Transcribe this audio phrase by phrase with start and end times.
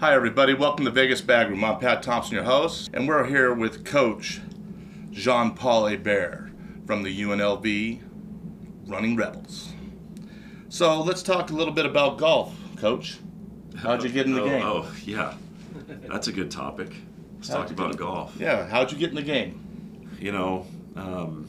[0.00, 0.54] Hi, everybody.
[0.54, 1.64] Welcome to Vegas Bag Room.
[1.64, 4.40] I'm Pat Thompson, your host, and we're here with Coach
[5.10, 6.52] Jean Paul Hebert
[6.86, 8.00] from the UNLV
[8.86, 9.72] Running Rebels.
[10.68, 13.18] So let's talk a little bit about golf, Coach.
[13.76, 14.62] How'd you get in the oh, game?
[14.64, 15.34] Oh, yeah.
[15.88, 16.92] That's a good topic.
[17.38, 18.36] Let's How'd talk about get golf.
[18.38, 20.16] Yeah, how'd you get in the game?
[20.20, 21.48] You know, um,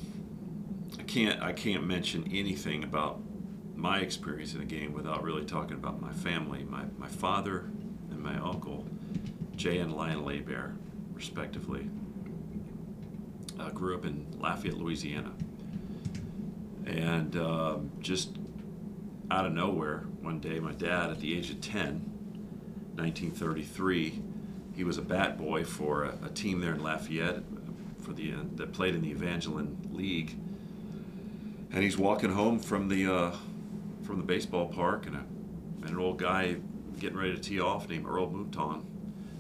[0.98, 3.20] I can't I can't mention anything about
[3.76, 6.64] my experience in the game without really talking about my family.
[6.64, 7.70] My my father
[8.20, 8.86] and my uncle,
[9.56, 10.74] Jay and Lionel Hebert,
[11.14, 11.90] respectively,
[13.60, 15.32] uh, grew up in Lafayette, Louisiana,
[16.86, 18.38] and um, just
[19.32, 22.02] out of nowhere, one day, my dad, at the age of 10,
[22.96, 24.22] 1933,
[24.76, 27.44] he was a bat boy for a, a team there in Lafayette
[28.02, 30.38] for the uh, that played in the Evangeline League,
[31.72, 33.32] and he's walking home from the uh,
[34.04, 35.20] from the baseball park, and, a,
[35.82, 36.58] and an old guy
[37.00, 38.86] getting ready to tee off named Earl Mouton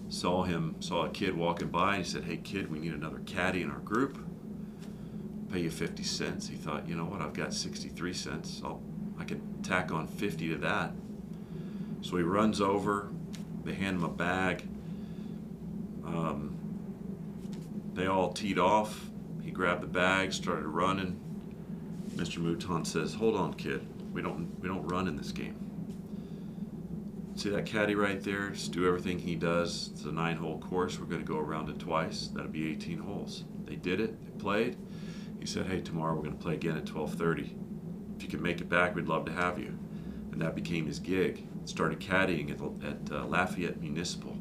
[0.09, 3.19] saw him saw a kid walking by, and he said, "Hey kid, we need another
[3.25, 4.17] caddy in our group.
[5.51, 8.61] Pay you 50 cents." He thought, you know what, I've got 63 cents.
[8.63, 8.81] I'll
[9.19, 10.91] I can tack on 50 to that.
[12.01, 13.09] So he runs over.
[13.65, 14.65] They hand him a bag.
[16.05, 16.57] Um,
[17.93, 19.09] they all teed off.
[19.43, 21.19] He grabbed the bag, started running.
[22.15, 22.37] Mr.
[22.39, 23.85] Mouton says, "Hold on, kid.
[24.13, 25.55] We don't we don't run in this game.
[27.39, 28.49] See that caddy right there?
[28.49, 29.91] Just do everything he does.
[29.93, 30.99] It's a nine-hole course.
[30.99, 32.27] We're going to go around it twice.
[32.27, 33.45] That'll be 18 holes.
[33.63, 34.21] They did it.
[34.25, 34.75] They played.
[35.39, 37.55] He said, "Hey, tomorrow we're going to play again at 12:30.
[38.17, 39.79] If you can make it back, we'd love to have you."
[40.33, 41.47] And that became his gig.
[41.63, 44.37] Started caddying at, at uh, Lafayette Municipal.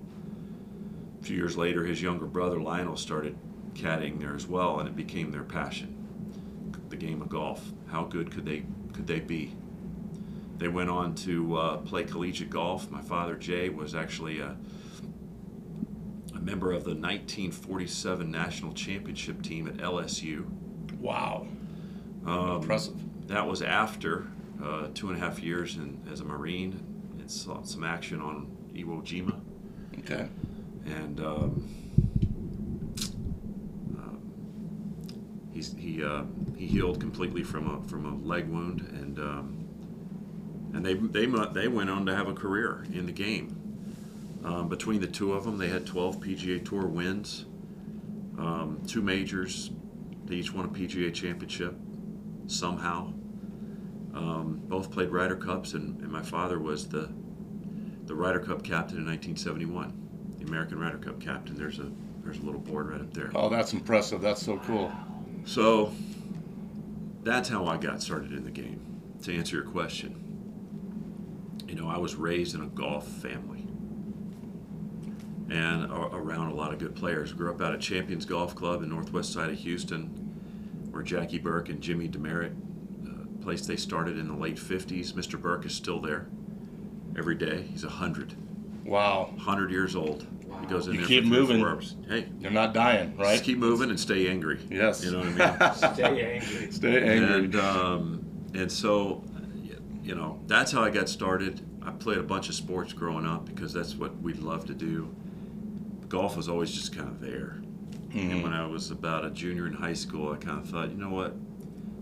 [1.21, 3.39] A few years later, his younger brother Lionel started
[3.75, 5.95] caddying there as well, and it became their passion.
[6.89, 7.71] The game of golf.
[7.93, 9.55] How good could they could they be?
[10.59, 12.91] They went on to uh, play collegiate golf.
[12.91, 14.57] My father Jay was actually a,
[16.35, 20.47] a member of the 1947 national championship team at LSU.
[20.99, 21.47] Wow.
[22.27, 23.29] Um, Impressive.
[23.29, 24.27] That was after
[24.63, 26.81] uh, two and a half years in, as a Marine
[27.19, 29.41] and saw some action on Iwo Jima.
[30.01, 30.29] Okay.
[30.87, 31.69] and um,
[33.97, 34.33] um,
[35.53, 36.25] he's, he uh,
[36.57, 39.68] he healed completely from a from a leg wound, and um,
[40.79, 43.55] and they they they went on to have a career in the game.
[44.45, 47.47] Um, between the two of them, they had 12 PGA Tour wins,
[48.39, 49.73] um, two majors.
[50.25, 51.75] They each won a PGA Championship
[52.47, 53.13] somehow.
[54.15, 57.11] Um, both played Ryder Cups, and, and my father was the
[58.05, 61.57] the Ryder Cup captain in 1971 the American Ryder Cup captain.
[61.57, 61.91] There's a
[62.23, 63.33] there's a little board right up there.
[63.35, 64.21] Oh, that's impressive.
[64.21, 64.93] That's so cool.
[65.45, 65.93] So
[67.25, 68.85] that's how I got started in the game.
[69.25, 70.28] To answer your question,
[71.81, 73.65] know, I was raised in a golf family
[75.51, 77.33] and around a lot of good players.
[77.33, 80.07] Grew up out at Champions Golf Club in northwest side of Houston,
[80.91, 82.53] where Jackie Burke and Jimmy Demaret,
[83.07, 85.13] uh, place they started in the late 50s.
[85.15, 85.41] Mr.
[85.41, 86.27] Burke is still there
[87.17, 87.63] every day.
[87.71, 88.35] He's 100,
[88.85, 89.31] Wow.
[89.37, 90.27] 100 years old.
[90.61, 91.63] He goes in You there keep for three moving.
[91.63, 91.97] hours.
[92.09, 93.33] Hey, You're not dying, right?
[93.35, 94.59] just keep moving and stay angry.
[94.71, 95.03] Yes.
[95.05, 95.95] You know what I mean?
[95.95, 96.71] Stay angry.
[96.73, 97.45] Stay angry.
[97.45, 98.25] And um,
[98.55, 99.23] and so,
[100.03, 101.61] you know, that's how I got started.
[101.89, 105.09] I played a bunch of sports growing up because that's what we loved to do.
[106.11, 107.63] Golf was always just kind of there.
[108.09, 108.31] Mm-hmm.
[108.31, 110.99] And when I was about a junior in high school, I kind of thought, you
[110.99, 111.35] know what,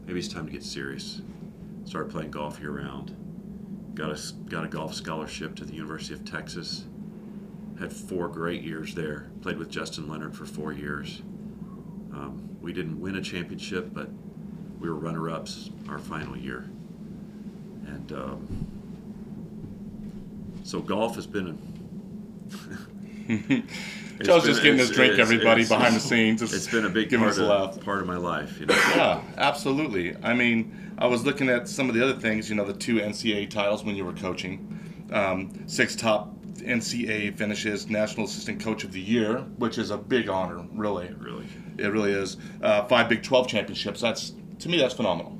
[0.04, 1.22] maybe it's time to get serious.
[1.84, 3.14] Started playing golf year round.
[3.94, 6.86] Got a got a golf scholarship to the University of Texas.
[7.78, 9.30] Had four great years there.
[9.40, 11.22] Played with Justin Leonard for four years.
[12.12, 14.10] Um, we didn't win a championship, but
[14.80, 16.68] we were runner-ups our final year.
[17.86, 18.75] And um,
[20.66, 21.48] so golf has been
[23.28, 23.62] a.
[24.18, 26.40] It's Joe's just getting it's- his drink, it's- everybody, it's- behind the scenes.
[26.40, 27.76] Just It's been a big part us a laugh.
[27.76, 28.74] of, part of my life, you know.
[28.74, 30.16] Yeah, absolutely.
[30.22, 32.94] I mean, I was looking at some of the other things, you know, the two
[32.98, 38.92] NCAA titles when you were coaching, um, six top NCAA finishes, National Assistant Coach of
[38.92, 41.10] the Year, which is a big honor, really.
[41.18, 41.46] Really.
[41.76, 42.38] It really is.
[42.62, 44.00] Uh, five Big 12 championships.
[44.00, 45.36] That's to me, that's phenomenal.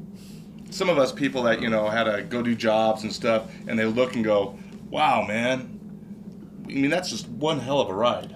[0.69, 3.79] Some of us people that you know had to go do jobs and stuff, and
[3.79, 4.59] they look and go,
[4.91, 5.73] "Wow, man."
[6.65, 8.35] I mean, that's just one hell of a ride.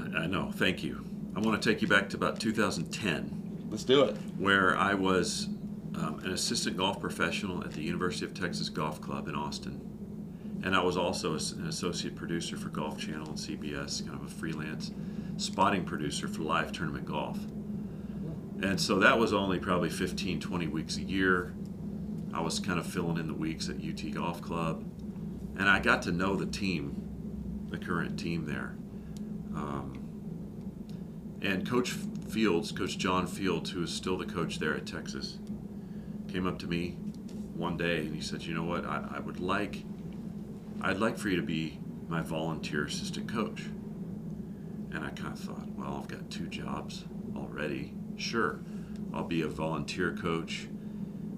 [0.00, 0.50] I I know.
[0.52, 1.04] Thank you.
[1.34, 3.66] I want to take you back to about 2010.
[3.70, 4.16] Let's do it.
[4.38, 5.48] where I was
[5.96, 9.80] um, an assistant golf professional at the University of Texas Golf Club in Austin.
[10.62, 14.30] And I was also an associate producer for Golf Channel and CBS, kind of a
[14.30, 14.92] freelance
[15.36, 17.38] spotting producer for live tournament golf.
[18.62, 21.54] And so that was only probably 15, 20 weeks a year.
[22.32, 24.84] I was kind of filling in the weeks at UT Golf Club.
[25.58, 27.06] And I got to know the team
[27.70, 28.74] the current team there.
[29.54, 30.02] Um,
[31.42, 35.38] and Coach Fields, Coach John Fields, who is still the coach there at Texas,
[36.28, 36.96] came up to me
[37.54, 38.84] one day and he said, "You know what?
[38.84, 39.84] I, I would like,
[40.80, 41.78] I'd like for you to be
[42.08, 43.62] my volunteer assistant coach."
[44.92, 47.04] And I kind of thought, well, I've got two jobs
[47.36, 47.92] already.
[48.16, 48.60] Sure,
[49.12, 50.68] I'll be a volunteer coach.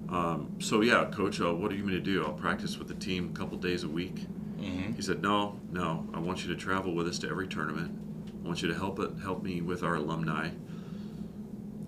[0.08, 2.24] Um, so yeah, coach, uh, what do you mean to do?
[2.24, 4.26] I'll practice with the team a couple days a week.
[4.58, 4.94] Mm-hmm.
[4.94, 7.96] He said, no, no, I want you to travel with us to every tournament.
[8.42, 10.48] I want you to help it, help me with our alumni,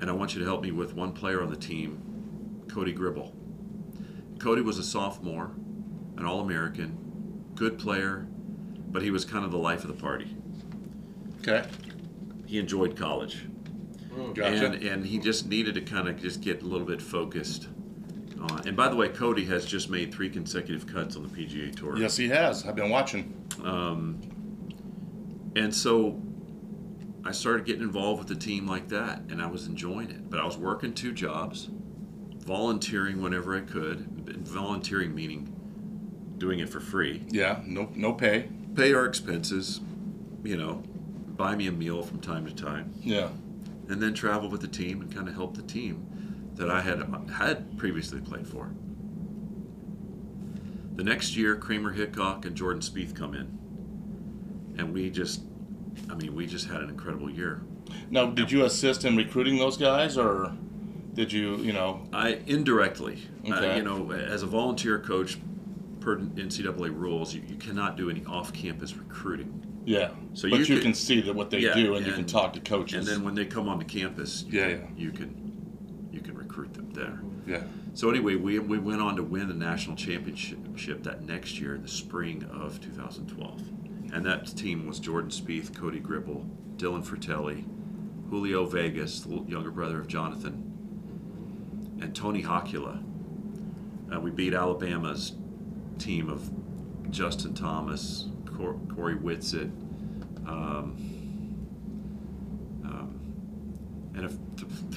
[0.01, 3.35] and I want you to help me with one player on the team, Cody Gribble.
[4.39, 5.53] Cody was a sophomore,
[6.17, 8.27] an All-American, good player,
[8.91, 10.37] but he was kind of the life of the party.
[11.41, 11.67] Okay.
[12.47, 13.47] He enjoyed college.
[14.35, 14.67] Gotcha.
[14.67, 17.69] And, and he just needed to kind of just get a little bit focused
[18.43, 18.67] on.
[18.67, 21.97] And by the way, Cody has just made three consecutive cuts on the PGA Tour.
[21.99, 22.67] yes, he has.
[22.67, 23.35] I've been watching.
[23.65, 24.21] Um,
[25.57, 26.21] and so
[27.25, 30.31] I started getting involved with the team like that, and I was enjoying it.
[30.31, 31.69] But I was working two jobs,
[32.39, 34.07] volunteering whenever I could.
[34.47, 35.55] Volunteering meaning
[36.39, 37.25] doing it for free.
[37.29, 37.61] Yeah.
[37.67, 37.91] No.
[37.95, 38.49] No pay.
[38.75, 39.81] Pay our expenses,
[40.45, 40.83] you know,
[41.37, 42.95] buy me a meal from time to time.
[43.03, 43.29] Yeah.
[43.89, 46.07] and then travel with the team and kind of help the team
[46.61, 47.03] that I had
[47.35, 48.71] had previously played for.
[50.95, 53.59] The next year, Kramer Hickok and Jordan Spieth come in,
[54.79, 55.41] and we just,
[56.11, 57.63] I mean, we just had an incredible year.
[58.11, 60.53] Now, did you assist in recruiting those guys, or
[61.15, 62.03] did you, you know?
[62.13, 63.19] I indirectly,
[63.51, 63.77] uh, Okay.
[63.79, 65.39] you know, as a volunteer coach,
[66.01, 69.67] per NCAA rules, you, you cannot do any off-campus recruiting.
[69.87, 70.11] Yeah.
[70.35, 72.27] So but you you, could- can see that what they Yeah, do, and, you can
[72.27, 73.09] talk to coaches.
[73.09, 74.77] And then when they come onto campus, Yeah, yeah.
[74.79, 75.40] can you can
[76.51, 77.21] recruit them there.
[77.47, 77.63] yeah.
[77.95, 81.83] So anyway, we, we went on to win the national championship that next year in
[81.83, 83.63] the spring of 2012,
[84.13, 87.65] and that team was Jordan Spieth, Cody Gribble, Dylan Frittelli,
[88.31, 93.03] Julio Vegas, the younger brother of Jonathan, and Toni Hakula.
[94.13, 95.35] Uh, we beat Alabama's
[95.99, 96.51] team of
[97.11, 98.27] Justin Thomas,
[98.57, 99.71] Cor- Cory Whitsett,
[100.47, 100.97] um,
[102.85, 103.21] um,
[104.15, 104.31] and a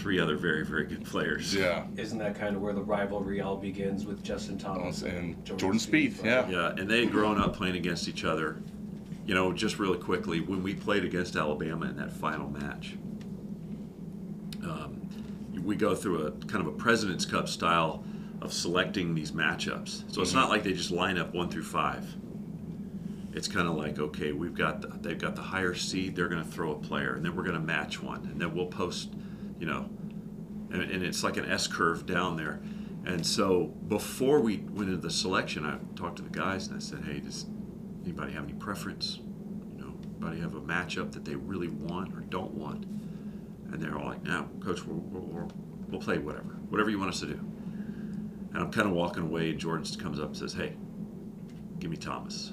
[0.03, 1.55] three other very very good players.
[1.55, 1.85] Yeah.
[1.95, 6.21] Isn't that kind of where the rivalry all begins with Justin Thomas And Jordan Spieth,
[6.23, 6.47] yeah.
[6.49, 8.61] Yeah, and they had grown up playing against each other.
[9.25, 12.97] You know, just really quickly, when we played against Alabama in that final match,
[14.63, 15.07] um,
[15.63, 18.03] we go through a kind of a President's Cup style
[18.41, 20.13] of selecting these matchups.
[20.13, 22.05] So it's not like they just line up one through five.
[23.31, 26.43] It's kind of like, okay, we've got the, they've got the higher seed, they're going
[26.43, 29.13] to throw a player, and then we're going to match one, and then we'll post,
[29.63, 29.89] you know,
[30.71, 32.59] and, and it's like an S curve down there.
[33.05, 36.79] And so before we went into the selection, I talked to the guys and I
[36.79, 37.45] said, "Hey, does
[38.03, 39.19] anybody have any preference?
[39.77, 43.97] You know, anybody have a matchup that they really want or don't want?" And they're
[43.97, 45.49] all like, "No, coach, we'll, we'll,
[45.87, 47.39] we'll play whatever, whatever you want us to do."
[48.53, 50.73] And I'm kind of walking away, and Jordan comes up and says, "Hey,
[51.79, 52.51] give me Thomas.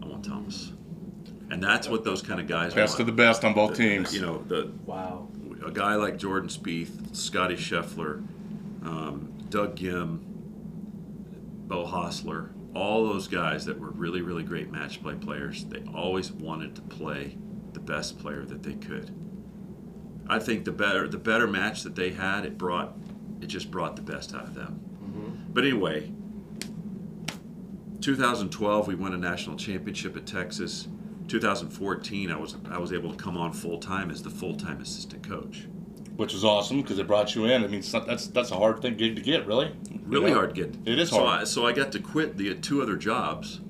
[0.00, 0.70] I want Thomas."
[1.50, 3.00] And that's what those kind of guys Best want.
[3.00, 4.14] of the best on both The- teams.
[4.14, 5.28] You know, the Wow.
[5.64, 8.22] a guy like Jordan Spieth, Scotty Scheffler,
[8.84, 10.20] um, Doug Ghim,
[11.66, 16.30] Beau Hossler, all those guys that were really, really great match play players, they always
[16.32, 17.36] wanted to play
[17.72, 19.10] the best player that they could.
[20.28, 22.96] I think the better the better match that they had, it brought
[23.40, 24.78] it just brought the best out of them.
[25.52, 26.12] But anyway,
[28.00, 30.88] 2012 we won a national championship at Texas.
[31.30, 34.80] 2014 I was I was able to come on full time as the full time
[34.80, 35.66] assistant coach.
[36.16, 37.64] which is awesome because it brought you in.
[37.64, 39.72] I mean, not- that's that's a hard thing gig to get, really.
[40.04, 40.76] really hard get.
[40.84, 41.24] It is so.
[41.26, 43.60] I, so I got to quit the two other jobs,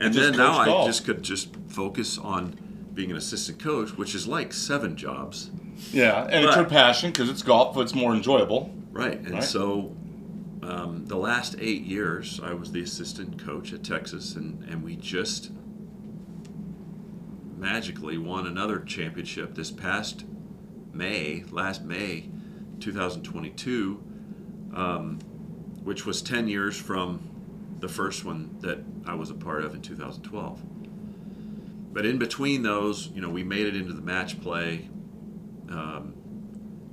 [0.00, 2.56] and just then now coach I just could just focus on
[2.94, 5.50] being an assistant coach, which is like seven jobs,
[5.92, 8.70] Yeah, and it's But- your passion because it's golf, but it's more enjoyable.
[8.92, 9.18] right?
[9.18, 9.44] And Right.
[9.44, 9.92] so
[10.62, 14.96] um, the last eight years, I was the assistant coach at Texas, and and we
[14.96, 15.50] just
[17.56, 20.24] magically won another championship this past
[20.92, 22.28] May, last May,
[22.80, 24.02] 2022,
[24.74, 25.18] um,
[25.82, 29.82] which was 10 years from the first one that I was a part of in
[29.82, 30.60] 2012.
[31.92, 34.88] But in between those, you know, we made it into the match play.
[35.70, 36.14] Um,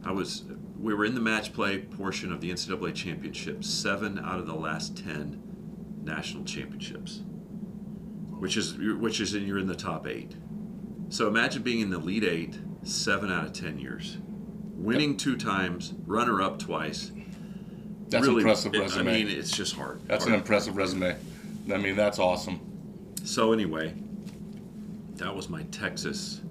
[0.06, 0.44] I was,
[0.80, 4.56] we were in the match play portion of the NCAA championship, seven out of the
[4.56, 5.42] last 10
[6.04, 7.22] national championships,
[8.40, 10.36] which is which is in you're in the top eight.
[11.14, 14.18] So imagine being in the lead eight, seven out of 10 years,
[14.76, 17.12] winning two times, runner up twice.
[18.10, 19.12] That's Really, impressive it- resume.
[19.12, 20.02] I mean, it's just hard.
[20.08, 21.16] that's an impressive resume.
[21.72, 22.60] I mean, that's awesome.
[23.24, 23.94] So anyway,
[25.18, 26.42] that was my Texas.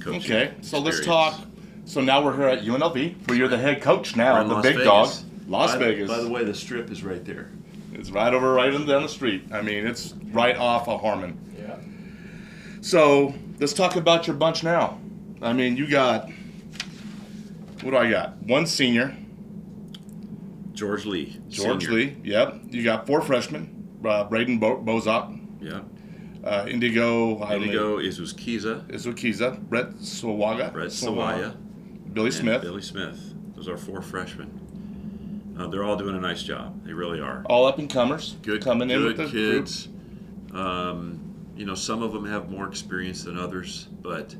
[0.00, 1.40] coaching Okay, so let's talk.
[1.86, 4.74] So now we're here at UNLV, where you're the head coach now, the Las big
[4.76, 4.86] Vegas.
[4.86, 5.08] dog,
[5.48, 6.10] Las By- Vegas.
[6.10, 7.48] By the way, the strip is right there.
[7.94, 9.44] It's right over, right down the street.
[9.50, 11.38] I mean, it's right off of Harmon.
[12.84, 15.00] So let's talk about your bunch now.
[15.40, 16.28] I mean, you got
[17.80, 18.36] what do I got?
[18.42, 19.16] One senior,
[20.74, 21.40] George Lee.
[21.48, 21.96] George senior.
[21.98, 22.16] Lee.
[22.24, 22.60] Yep.
[22.68, 25.80] You got four freshmen: uh, Braden Bo- Bozak, Yeah.
[26.44, 31.56] uh, Indigo, Indigo Izukiza, Izukiza, Brett Sawaga, Brett Sawaya,
[32.12, 32.60] Billy Smith.
[32.60, 33.32] Billy Smith.
[33.56, 35.54] Those are four freshmen.
[35.58, 36.84] Uh, they're all doing a nice job.
[36.84, 37.44] They really are.
[37.46, 39.88] All up and comers, Good, coming in with the kids.
[40.52, 41.23] Um,
[41.56, 44.34] you know, some of them have more experience than others, but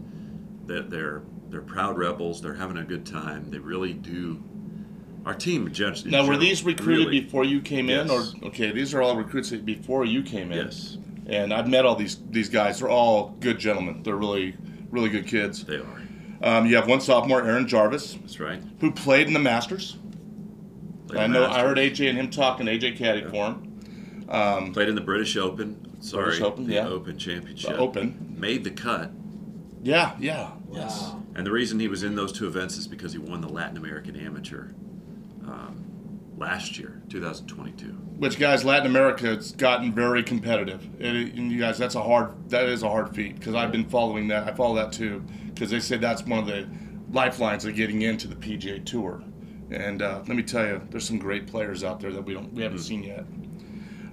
[0.67, 2.41] that they're they're proud rebels.
[2.43, 3.51] They're having a good time.
[3.51, 4.43] They really do.
[5.25, 5.65] Our team.
[5.73, 6.05] Group.
[6.07, 8.73] Now, were these recruited really, before you came in, or okay?
[8.73, 10.67] These are all recruits before you came in.
[10.67, 12.81] Yes, And I've met all these these guys.
[12.81, 14.03] They're all good gentlemen.
[14.03, 14.55] They're really
[14.91, 15.65] really good kids.
[15.65, 16.01] they are.
[16.43, 18.63] Um, you have one sophomore, Aaron Jarvis, That's right.
[18.81, 19.97] who played in the Masters.
[21.09, 21.41] Played I know.
[21.41, 22.67] the I heard AJ and him talking.
[22.67, 23.74] AJ caddy for him.
[24.29, 26.01] Um, Played in the British Open.
[26.01, 26.89] Sorry, British Open, the yeah.
[26.89, 27.71] Open Championship.
[27.71, 28.37] the Open.
[28.39, 29.11] Made the cut.
[29.83, 30.53] Yeah, yeah.
[30.73, 31.03] Yes.
[31.03, 31.23] Wow.
[31.35, 33.77] And the reason he was in those two events is because he won the Latin
[33.77, 34.69] American Amateur
[35.47, 37.87] um, last year, 2022.
[38.19, 40.89] Which guys, Latin America, has gotten very competitive.
[41.01, 42.49] It, and you guys, that's a hard.
[42.51, 44.49] That is a hard feat because I've been following that.
[44.49, 45.23] I follow that too
[45.55, 46.69] because they say that's one of the
[47.11, 49.23] lifelines of getting into the PGA Tour.
[49.71, 52.53] And uh, let me tell you, there's some great players out there that we don't
[52.53, 53.25] we haven't seen yet.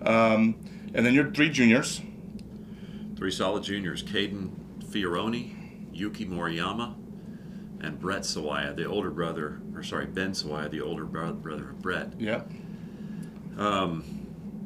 [0.05, 0.55] Um,
[0.93, 2.01] and then your three juniors.
[3.15, 4.49] Three solid juniors: Caden
[4.85, 5.53] Fioroni,
[5.93, 6.95] Yuki Moriyama,
[7.79, 11.81] and Brett Sawaya, the older brother, or sorry, Ben Sawaya, the older bro- brother of
[11.81, 12.13] Brett.
[12.19, 12.41] Yeah.
[13.57, 14.03] Um,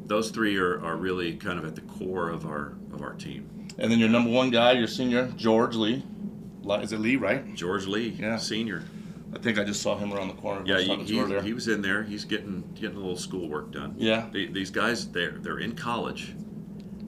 [0.05, 3.67] those three are, are really kind of at the core of our of our team.
[3.77, 6.03] And then your number one guy, your senior, George Lee.
[6.81, 7.53] Is it Lee, right?
[7.55, 8.37] George Lee, Yeah.
[8.37, 8.83] senior.
[9.35, 10.61] I think I just saw him around the corner.
[10.65, 12.03] Yeah, he, he, he was in there.
[12.03, 13.95] He's getting getting a little schoolwork done.
[13.97, 14.29] Yeah.
[14.31, 16.33] The- These guys, they're they're in college.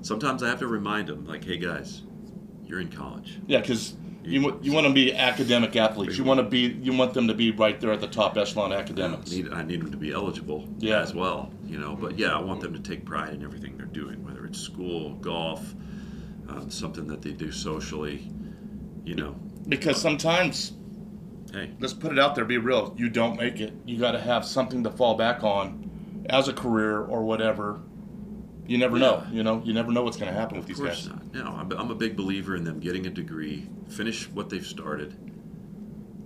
[0.02, 2.04] Sometimes I have to remind them, like, hey guys,
[2.66, 3.40] you're in college.
[3.48, 6.18] Yeah, because you you want to be academic athletes.
[6.18, 8.74] You want to be you want them to be right there at the top echelon
[8.74, 9.32] I academics.
[9.32, 11.02] need, I need them to be eligible Yeah.
[11.02, 11.96] as well, you know.
[11.96, 15.14] But yeah, I want them to take pride in everything they're doing, whether it's school,
[15.16, 15.74] golf,
[16.50, 18.30] um, something that they do socially,
[19.06, 19.34] you know.
[19.70, 20.74] Because sometimes,
[21.58, 22.94] Hey, let's put it out there, be real.
[22.98, 23.74] You don't make it.
[23.86, 27.82] You got to have something to fall back on, as a career or whatever.
[28.68, 29.26] You never know.
[29.32, 31.16] You know, you never know what's going to happen with of these course guys.
[31.16, 31.34] not.
[31.34, 35.14] No, I'm, I'm a big believer in them getting a degree, finish what they've started,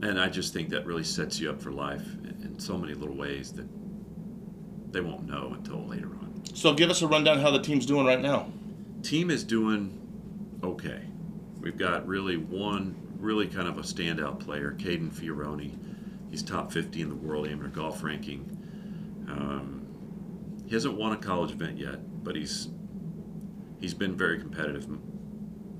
[0.01, 2.93] and I just think that really sets you up for life in, in so many
[2.93, 3.67] little ways that
[4.91, 6.41] they won't know until later on.
[6.53, 8.51] So give us a rundown how the team's doing right now.
[9.01, 9.97] team is doing
[10.61, 11.03] okay.
[11.61, 15.77] We've got really one really kind of a standout player, Caden Fioroni.
[16.29, 18.57] He's top 50 in the world amateur golf ranking.
[19.29, 19.85] Um,
[20.65, 22.69] he hasn't won a college event yet, but he's
[23.79, 24.87] he's been very competitive,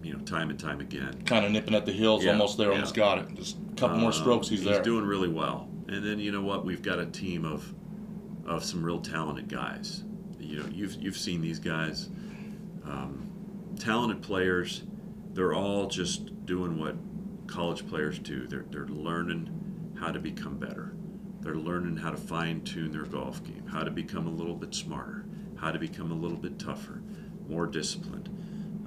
[0.03, 1.21] you know, time and time again.
[1.25, 2.73] Kind of nipping at the heels, Yeah, almost there, yeah.
[2.75, 3.33] almost got it.
[3.35, 4.75] Just a couple more Um, strokes, he's, there.
[4.75, 5.67] He's doing really well.
[5.87, 6.65] And then you know what?
[6.65, 7.73] We've got a team of
[8.45, 10.03] of some real talented guys.
[10.39, 12.09] You know, you've you've seen these guys,
[12.85, 13.29] um,
[13.79, 14.83] talented players.
[15.33, 16.95] They're all just doing what
[17.51, 18.47] college players do.
[18.47, 19.49] They're they're learning
[19.99, 20.93] how to become better.
[21.41, 24.73] They're learning how to fine tune their golf game, how to become a little bit
[24.73, 27.01] smarter, how to become a little bit tougher,
[27.49, 28.29] more disciplined,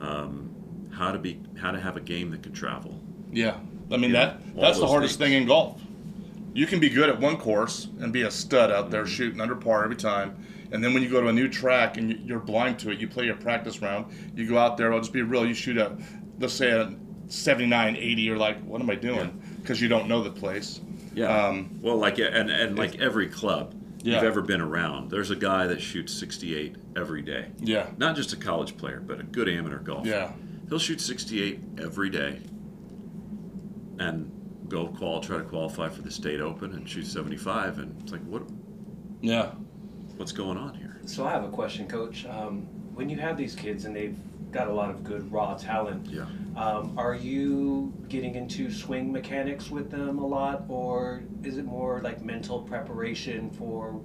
[0.00, 0.50] um,
[0.92, 3.00] how to be how to have a game that can travel.
[3.33, 3.59] Yeah,
[3.92, 5.30] I mean that that's the hardest things.
[5.30, 5.80] thing in golf.
[6.54, 8.90] You can be good at one course and be a stud out Mm-hmm.
[8.92, 10.37] there shooting under par every time,
[10.71, 13.00] and then when you go to a new track and you- you're blind to it,
[13.00, 14.06] you play your practice round.
[14.37, 14.92] You go out there.
[14.92, 15.44] I'll just be real.
[15.44, 15.97] You shoot a,
[16.38, 16.94] let's say a
[17.28, 18.23] 79, 80.
[18.23, 19.40] You're like, what am I doing?
[19.61, 20.81] Because you don't know the place.
[21.14, 21.26] Yeah.
[21.47, 24.14] Um, well, like and and like every club Yeah.
[24.16, 27.47] you've ever been around, there's a guy that shoots 68 every day.
[27.61, 30.09] Yeah, Not just a college player, but a good amateur golfer.
[30.09, 30.33] yeah,
[30.69, 32.40] He'll shoot 68 every day,
[33.99, 34.31] and
[34.69, 38.23] go qual try to qualify for the state open and shoot 75, and it's like
[38.25, 38.43] what
[39.21, 39.52] yeah.
[40.16, 40.99] what's going on here?
[41.07, 42.26] So I have a question, Coach.
[42.26, 42.62] Um,
[42.95, 44.16] when you have these kids and they've
[44.52, 46.26] got a lot of good raw talent, Yeah.
[46.57, 52.01] Um, are you getting into swing mechanics with them a lot, or is it more
[52.03, 54.01] like mental preparation for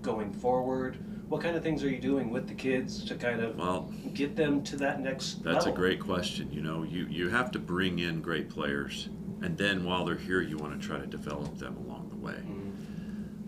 [0.00, 0.98] going forward?
[1.28, 4.34] What kind of things are you doing with the kids to kind of Well, get
[4.34, 6.50] them to that next That's a great question.
[6.50, 9.10] You know, you, you have to bring in great players,
[9.42, 12.38] and then while they're here, you want to try to develop them along the way.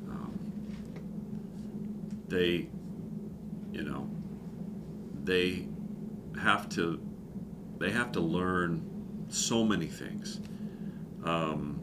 [0.08, 0.38] Um,
[2.28, 2.68] they,
[3.72, 4.10] you know,
[5.24, 5.66] they
[6.38, 7.00] have to
[7.82, 10.40] they have to learn so many things.
[11.24, 11.80] Um,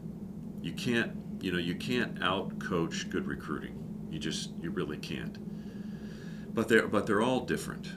[0.62, 3.76] you can't you know you can't out coach good recruiting.
[4.10, 5.36] You just you really can't.
[6.54, 7.88] But they're but they're all different.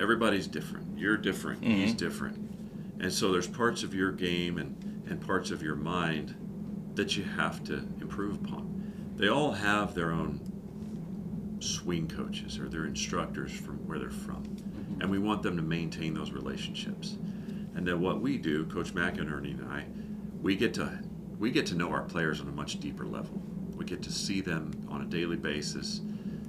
[0.00, 0.98] Everybody's different.
[0.98, 1.62] You're different.
[1.62, 2.36] He's different.
[3.00, 6.34] And so there's parts of your game and, and parts of your mind
[6.94, 9.12] that you have to improve upon.
[9.16, 10.40] They all have their own
[11.64, 14.42] swing coaches or their instructors from where they're from.
[15.00, 17.16] And we want them to maintain those relationships.
[17.74, 19.84] And then what we do, Coach McInerney and I,
[20.40, 21.00] we get to
[21.38, 23.42] we get to know our players on a much deeper level.
[23.74, 26.00] We get to see them on a daily basis,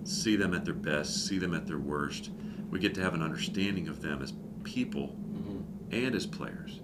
[0.03, 2.29] see them at their best, see them at their worst.
[2.69, 5.62] We get to have an understanding of them as people mm-hmm.
[5.91, 6.81] and as players.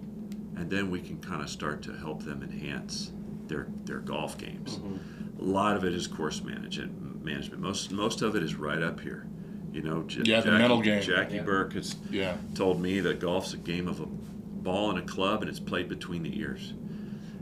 [0.56, 3.12] And then we can kind of start to help them enhance
[3.46, 4.76] their their golf games.
[4.76, 5.40] Mm-hmm.
[5.40, 7.01] A lot of it is course management.
[7.24, 7.62] Management.
[7.62, 9.26] Most most of it is right up here.
[9.72, 11.02] You know, J- Yeah, the mental game.
[11.02, 11.42] Jackie Yeah.
[11.42, 12.36] Burke has Yeah.
[12.54, 15.88] told me that golf's a game of a ball and a club, and it's played
[15.88, 16.74] between the ears,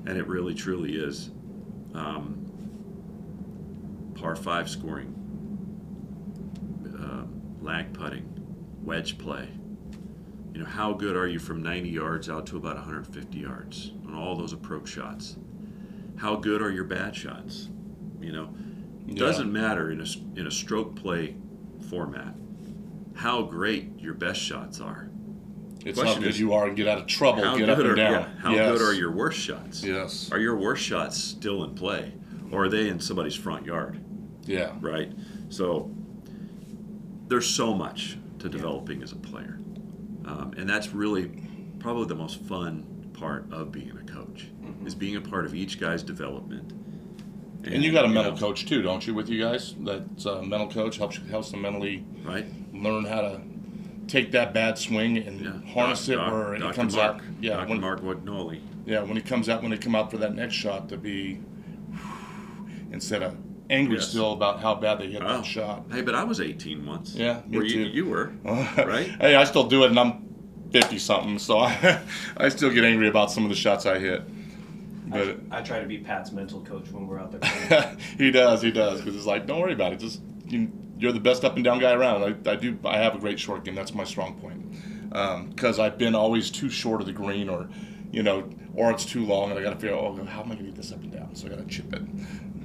[0.06, 1.30] and it really truly is.
[1.94, 2.36] Um,
[4.14, 5.14] par five scoring,
[6.98, 8.24] um, lag putting,
[8.84, 9.48] wedge play.
[10.52, 14.14] You know, how good are you from 90 yards out to about 150 yards on
[14.14, 15.36] all those approach shots?
[16.16, 17.68] How good are your bad shots?
[18.20, 18.69] You know, it
[19.06, 19.14] Yeah.
[19.18, 20.06] doesn't matter in a
[20.38, 21.36] in a stroke play
[21.88, 22.34] format
[23.14, 25.10] how great your best shots are.
[25.84, 27.70] It's how Question good is, you are and get out of trouble, How get good
[27.70, 28.12] up and are down.
[28.12, 28.72] yeah, how Yes.
[28.78, 29.82] good are your worst shots?
[29.84, 30.30] Yes.
[30.32, 32.12] Are your worst shots still in play,
[32.50, 33.98] or are they in somebody's front yard?
[34.46, 34.72] Yeah.
[34.80, 35.12] Right.
[35.48, 35.90] So
[37.28, 39.58] there's so much to developing as a player,
[40.24, 41.30] um, and that's really
[41.78, 44.48] probably the most fun part of being a coach
[44.84, 46.72] is being a part of each guy's development.
[47.64, 49.74] And you got a mental know, coach too, don't you, with you guys?
[49.80, 52.46] That's a uh, mental coach helps helps them mentally right?
[52.72, 53.40] learn how to
[54.06, 55.72] take that bad swing and Yeah.
[55.72, 57.20] harness Doc- it Doc- where it comes Mark, out.
[57.40, 57.68] Yeah, Dr.
[57.68, 58.60] when, Mark Wagnoli.
[58.86, 61.38] yeah, when it comes out when they come out for that next shot to be
[62.92, 63.36] instead of
[63.68, 64.08] angry Yes.
[64.08, 65.28] still about how bad they hit Oh.
[65.36, 65.84] that shot.
[65.92, 67.14] Hey, but I was 18 once.
[67.14, 69.06] Yeah, me Were you, you were, right?
[69.20, 70.26] hey, I still do it, and I'm
[70.72, 72.00] fifty something, so I,
[72.36, 74.22] I still get angry about some of the shots I hit.
[75.12, 77.96] I, But tr- I try to be Pat's mental coach when we're out there.
[78.18, 79.98] he does, he does, because it's like, don't worry about it.
[80.00, 82.22] Just you, you're the best up and down guy around.
[82.22, 82.78] I, I do.
[82.84, 83.74] I have a great short game.
[83.74, 85.50] That's my strong point.
[85.54, 87.68] Because I've been always too short of the green, or
[88.12, 90.52] you know, or it's too long, and I got to figure out, oh, how am
[90.52, 91.34] I going to get this up and down?
[91.34, 92.02] So I got to chip it.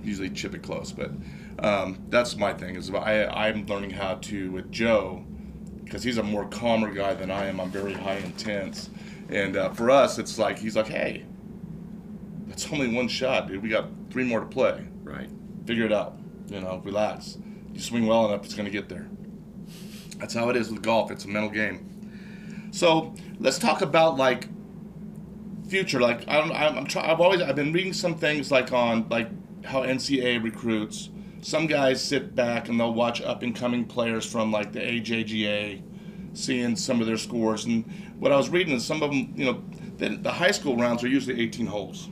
[0.03, 1.12] Usually chip it close, but
[1.60, 2.75] um, that's my thing.
[2.75, 5.23] Is I I'm learning how to with Joe,
[5.84, 7.60] because he's a more calmer guy than I am.
[7.60, 8.89] I'm very high intense,
[9.29, 11.25] and uh, for us, it's like he's like, hey,
[12.56, 13.62] that's only one shot, dude.
[13.62, 15.30] We got three more to play Right.
[15.65, 16.18] figure it out.
[16.48, 17.38] You know, relax.
[17.74, 19.08] You swing well enough, it's going to get there.
[20.20, 21.12] That's how it is with golf.
[21.12, 22.70] It's a mental game.
[22.72, 24.48] So let's talk about like
[25.68, 26.00] future.
[26.00, 29.08] Like I don't, I'm, I'm try, I've always I've been reading some things like on
[29.10, 29.30] like
[29.65, 31.10] how NCAA recruits.
[31.41, 35.82] Some guys sit back and they'll watch up and coming players from like the AJGA,
[36.34, 37.65] seeing some of their scores.
[37.65, 37.84] And
[38.18, 39.63] what I was reading is some of them, you know,
[39.98, 42.10] the, the high school rounds are usually 18 holes.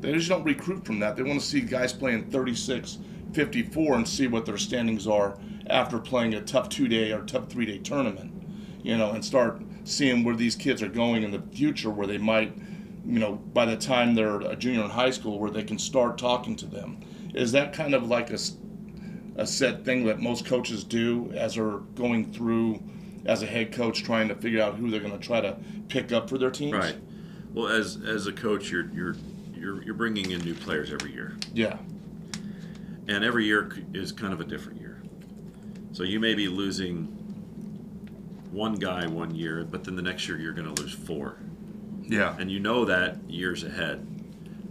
[0.00, 1.16] They just don't recruit from that.
[1.16, 2.98] They want to see guys playing 36,
[3.32, 7.48] 54 and see what their standings are after playing a tough two day or tough
[7.48, 8.32] three day tournament,
[8.82, 12.18] you know, and start seeing where these kids are going in the future where they
[12.18, 12.56] might,
[13.04, 16.18] you know, by the time they're a junior in high school, where they can start
[16.18, 17.00] talking to them.
[17.34, 18.38] Is that kind of like a,
[19.36, 22.82] a set thing that most coaches do as they're going through
[23.26, 25.56] as a head coach trying to figure out who they're going to try to
[25.88, 26.72] pick up for their teams?
[26.72, 26.96] Right.
[27.52, 29.16] Well, as as a coach, you're you're
[29.60, 31.78] you're you're bringing in new players every year, Yeah.
[33.08, 35.02] and every year is kind of a different year.
[35.92, 37.04] So you may be losing
[38.52, 41.36] one guy one year, but then the next year you're going to lose four,
[42.04, 42.36] Yeah.
[42.38, 44.06] and you know that years ahead.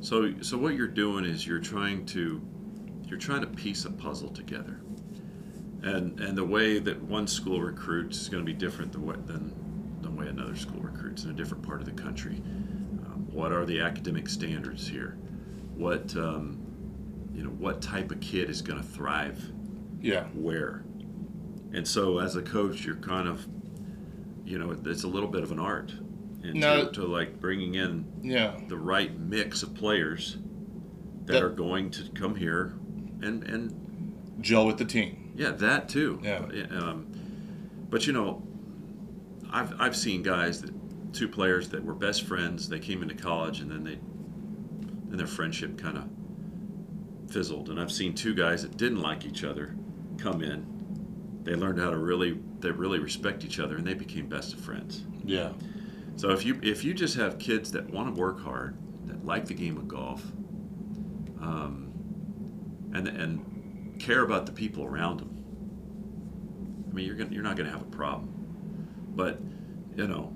[0.01, 2.41] So so what you're doing is you're trying to
[3.07, 4.79] you're trying to piece a puzzle together.
[5.81, 9.27] And and the way that one school recruits is going to be different than what
[9.27, 9.53] than
[10.01, 12.41] the way another school recruits in a different part of the country.
[13.31, 15.17] What are the academic standards here?
[15.75, 16.57] What um,
[17.33, 19.51] you know, what type of kid is going to thrive
[20.01, 20.25] Yeah.
[20.33, 20.83] where?
[21.71, 23.47] And so as a coach, you're kind of,
[24.43, 25.93] you know, it's a little bit of an art
[26.43, 26.89] into No.
[26.89, 28.57] to like bringing in Yeah.
[28.67, 30.37] the right mix of players
[31.25, 32.73] that, That- are going to come here
[33.21, 33.73] and and
[34.41, 35.33] Gel with the team.
[35.35, 36.45] yeah that too Yeah.
[36.71, 37.07] um,
[37.89, 38.41] but you know
[39.51, 40.71] I've I've seen guys that
[41.13, 43.99] two players that were best friends they came into college and then they
[45.09, 46.07] then their friendship kind of
[47.31, 49.75] fizzled and I've seen two guys that didn't like each other
[50.17, 50.79] come in
[51.43, 54.59] they learned how to really they really respect each other, and they became best of
[54.59, 55.05] friends.
[55.23, 55.53] Yeah.
[56.15, 59.45] So if you if you just have kids that want to work hard, that like
[59.45, 60.23] the game of golf,
[61.41, 61.91] um,
[62.93, 67.67] and and care about the people around them, I mean, you're gonna, you're not going
[67.67, 68.29] to have a problem.
[69.15, 69.39] But
[69.95, 70.33] you know,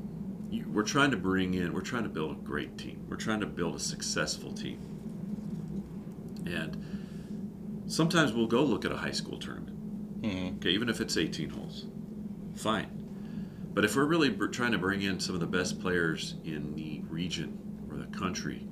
[0.54, 3.06] you, we're trying to bring in, we're trying to build a great team.
[3.10, 4.80] We're trying to build a successful team,
[6.46, 9.78] and sometimes we'll go look at a high school tournament.
[10.24, 11.86] hmm Okay, even if it's 18 holes,
[12.56, 13.00] fine.
[13.74, 16.76] But if we're really br- trying to bring in some of the best players in
[16.76, 17.58] the region
[17.90, 18.68] or the country,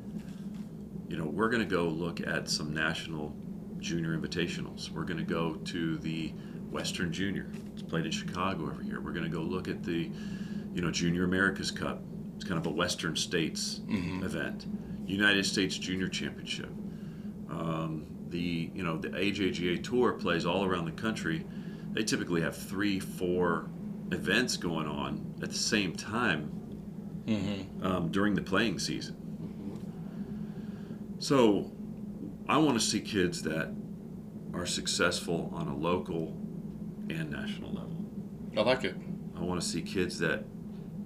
[1.09, 3.35] you know, we're going to go look at some national
[3.79, 4.91] junior invitationals.
[4.91, 6.33] We're going to go to the
[6.69, 7.51] Western Junior.
[7.73, 9.01] It's played in Chicago every year.
[9.01, 10.11] We're going to go look at the,
[10.73, 12.01] you know, Junior America's Cup.
[12.35, 13.81] It's kind of a Western States
[14.23, 14.65] event.
[15.05, 16.69] United States Junior Championship.
[17.49, 21.45] Um, the you know the AJGA Tour plays all around the country.
[21.91, 23.69] They typically have three, four
[24.11, 26.43] events going on at the same time
[27.27, 29.17] hmm um, during the playing season.
[31.19, 31.71] So,
[32.47, 33.73] I want to see kids that
[34.53, 36.29] are successful on a local
[37.09, 37.95] and national level.
[38.57, 38.95] I like it.
[39.37, 40.45] I want to see kids that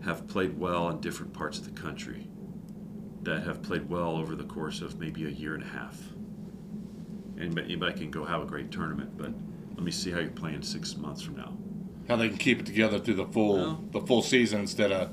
[0.06, 2.28] have played well in different parts of the country,
[3.24, 6.00] that have played well over the course of maybe a year and a half.
[7.38, 9.32] And anybody can go have a great tournament, but
[9.76, 11.58] let me see how you're playing six months from now.
[12.08, 15.12] How they can keep it together through the full Well- the full season instead of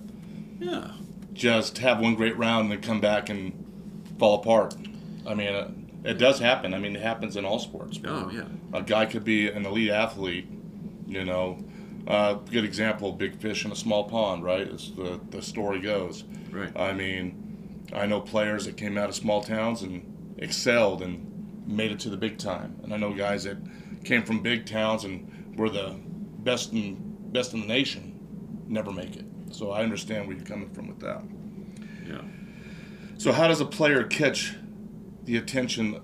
[0.60, 0.92] Yeah,
[1.32, 3.52] just have one great round and then come back and
[4.18, 4.76] fall apart.
[5.26, 5.70] I mean, uh,
[6.04, 6.74] it does happen.
[6.74, 7.98] I mean, it happens in all sports.
[8.04, 8.44] Oh, yeah.
[8.72, 10.48] A guy could be an elite athlete,
[11.06, 11.58] you know.
[12.06, 14.68] Uh, good example, big fish in a small pond, right?
[14.68, 16.24] As the, the story goes.
[16.50, 16.76] right.
[16.76, 21.92] I mean, I know players that came out of small towns and excelled and made
[21.92, 22.80] it to the big time.
[22.82, 23.58] And I know guys that
[24.04, 25.96] came from big towns and were the
[26.40, 28.18] best in best in the nation,
[28.68, 29.24] never make it.
[29.52, 31.22] So I understand where you're coming from with that.
[32.06, 32.20] Yeah.
[33.16, 34.54] So how does a player catch
[35.24, 36.00] the attention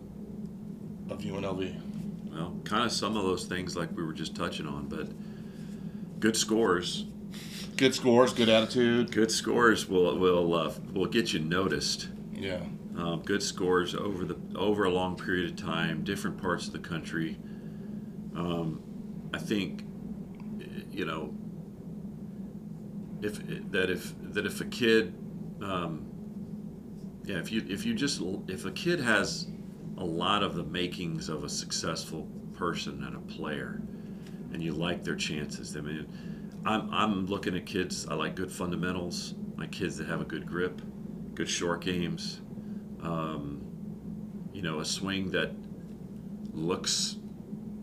[1.10, 2.30] of UNLV?
[2.30, 5.08] Well, kind of some of those things like we were just touching on, but
[6.18, 7.04] good scores,
[7.76, 9.12] Good scores, good attitude.
[9.12, 12.08] good scores will will uh, will get you noticed.
[12.32, 12.60] Yeah.
[12.96, 16.80] Um, good scores over the over a long period of time, different parts of the
[16.80, 17.38] country.
[18.34, 18.80] Um,
[19.32, 19.84] I think,
[20.90, 21.32] you know,
[23.22, 23.38] if
[23.70, 25.14] that if that if a kid,
[25.62, 26.06] um,
[27.24, 29.46] yeah, if you if you just if a kid has
[29.96, 33.80] a lot of the makings of a successful person and a player,
[34.52, 36.06] and you like their chances, I mean,
[36.64, 38.06] I'm I'm looking at kids.
[38.08, 39.34] I like good fundamentals.
[39.56, 40.82] My kids that have a good grip,
[41.34, 42.40] good short games
[43.02, 43.60] um,
[44.52, 45.52] you know, a swing that
[46.52, 47.16] looks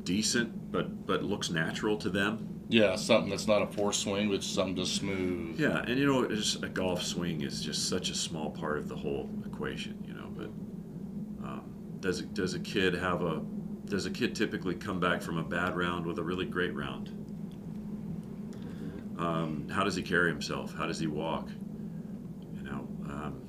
[0.04, 2.50] decent, but but looks natural to them.
[2.68, 5.60] Yeah, something that's not a force swing, which is something just smooth.
[5.60, 8.80] Yeah, and you know, it's just a golf swing is just such a small part
[8.80, 10.04] of the whole equation.
[10.08, 10.48] You know, but
[11.48, 13.42] um, does does a kid have a
[13.86, 17.10] does a kid typically come back from a bad round with a really great round?
[19.18, 20.74] Um, how does he carry himself?
[20.76, 21.50] How does he walk?
[22.54, 23.42] You know, um,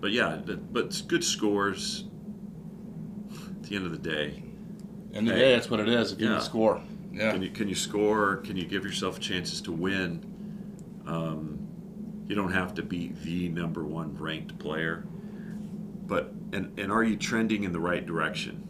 [0.00, 2.04] but yeah, but good scores.
[3.50, 4.42] At the end of the day,
[5.12, 5.38] And the Hey.
[5.40, 6.12] day, that's what it is.
[6.12, 6.80] If you can score.
[7.12, 7.32] Yeah.
[7.32, 8.36] Can you can you score?
[8.36, 10.22] Can you give yourself chances to win?
[11.06, 11.58] Um,
[12.28, 15.04] you don't have to be the number one ranked player,
[16.06, 18.67] but and and are you trending in the right direction?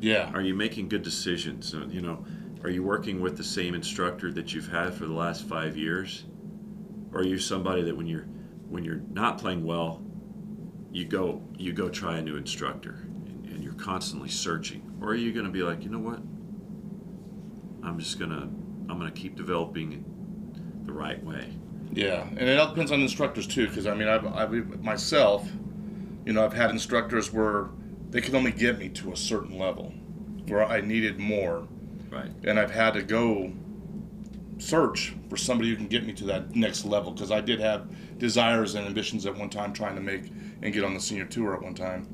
[0.00, 0.30] Yeah.
[0.32, 1.74] Are you making good decisions?
[1.90, 2.24] You know,
[2.64, 6.24] are you working with the same instructor that you've had for the last five years,
[7.12, 8.26] or are you somebody that when you're
[8.68, 10.02] when you're not playing well,
[10.92, 15.14] you go you go try a new instructor and, and you're constantly searching, or are
[15.14, 16.20] you going to be like, you know what?
[17.86, 18.42] I'm just gonna
[18.88, 20.04] I'm gonna keep developing
[20.84, 21.54] the right way.
[21.92, 25.48] Yeah, and it all depends on instructors too, because I mean, I've, I've myself,
[26.26, 27.68] you know, I've had instructors where
[28.10, 29.92] they could only get me to a certain level,
[30.46, 31.66] where I needed more,
[32.10, 32.30] Right.
[32.44, 33.52] and I've had to go
[34.58, 37.86] search for somebody who can get me to that next level, because I did have
[38.18, 41.54] desires and ambitions at one time trying to make and get on the senior tour
[41.54, 42.06] at one time,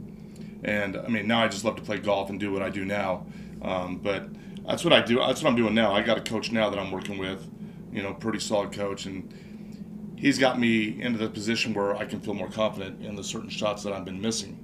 [0.64, 2.84] and I mean, now I just love to play golf and do what I do
[2.84, 3.26] now,
[3.62, 4.28] um, but
[4.66, 5.18] that's what I do.
[5.18, 5.94] That's what I'm doing now.
[5.94, 7.46] I got a coach now that I'm working with,
[7.92, 9.32] you know, pretty solid coach, and
[10.16, 13.50] he's got me into the position where I can feel more confident in the certain
[13.50, 14.58] shots that I've been missing,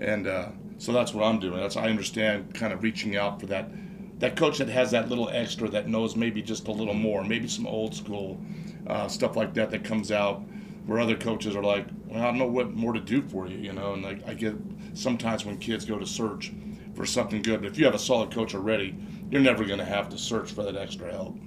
[0.00, 0.48] and uh,
[0.82, 1.60] so that's what I'm doing.
[1.60, 3.70] That's I understand kind of reaching out for that
[4.18, 7.46] that coach that has that little extra that knows maybe just a little more, maybe
[7.46, 8.40] some old school
[8.88, 10.42] uh, stuff like that that comes out
[10.86, 13.58] where other coaches are like, well, I don't know what more to do for you,
[13.58, 13.92] you know.
[13.92, 14.56] And like I get
[14.94, 16.50] sometimes when kids go to search
[16.96, 18.96] for something good, but if you have a solid coach already,
[19.30, 21.38] you're never going to have to search for that extra help.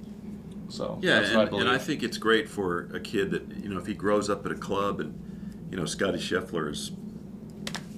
[0.69, 3.67] So Yeah, that's what I and I think it's great for a kid that you
[3.67, 6.91] know if he grows up at a club and you know Scotty Scheffler is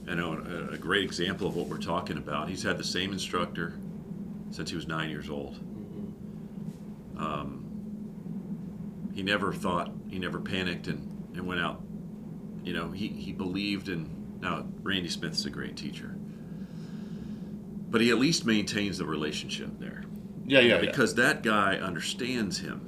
[0.08, 2.50] you know a, a great example of what we're talking about.
[2.50, 3.74] He's had the same instructor
[4.52, 5.60] since he was nine years old.
[7.18, 11.82] Um, he never thought, he never panicked and, and went out.
[12.64, 14.16] You know, he, he believed in.
[14.40, 16.16] Now, Randy Smith's a great teacher,
[17.90, 20.04] but he at least maintains the relationship there
[20.48, 20.80] yeah, yeah, yeah.
[20.80, 22.84] because that guy understands him.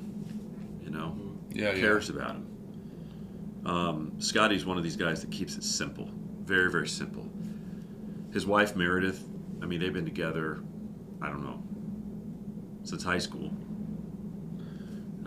[0.81, 1.15] You know,
[1.51, 1.79] yeah, yeah.
[1.79, 2.45] cares about him.
[3.65, 6.09] Um, Scotty's one of these guys that keeps it simple,
[6.49, 7.29] very, very simple.
[8.33, 9.23] His wife Meredith,
[9.61, 10.59] I mean, they've been together,
[11.21, 11.61] I don't know,
[12.83, 13.51] since high school.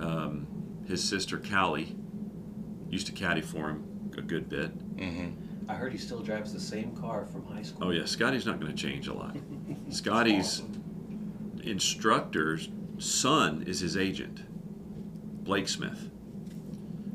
[0.01, 0.49] Um,
[0.89, 1.95] his sister Callie
[2.91, 4.73] used to caddy for him a good bit.
[5.69, 7.87] I heard he still drives the same car from high school.
[7.87, 9.37] Oh yeah, Scotty's not going to change a lot.
[9.91, 10.63] Scotty's
[11.63, 14.43] instructor's son is his agent,
[15.45, 16.11] Blake Smith.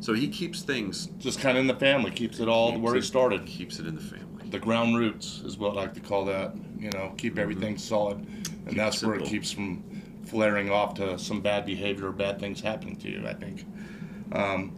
[0.08, 2.96] So he keeps things Just kind of in the family, keeps it all keeps where
[2.96, 3.46] it it- started.
[3.46, 4.48] Keeps it in the family.
[4.50, 6.54] The ground roots is what I like to call that.
[6.80, 8.70] You know, keep everything solid, and Mm-hmm.
[8.70, 9.84] Keep that's it where it keeps from
[10.24, 13.28] flaring off to some bad behavior or bad things happening to you.
[13.28, 13.66] I think.
[14.32, 14.70] Um,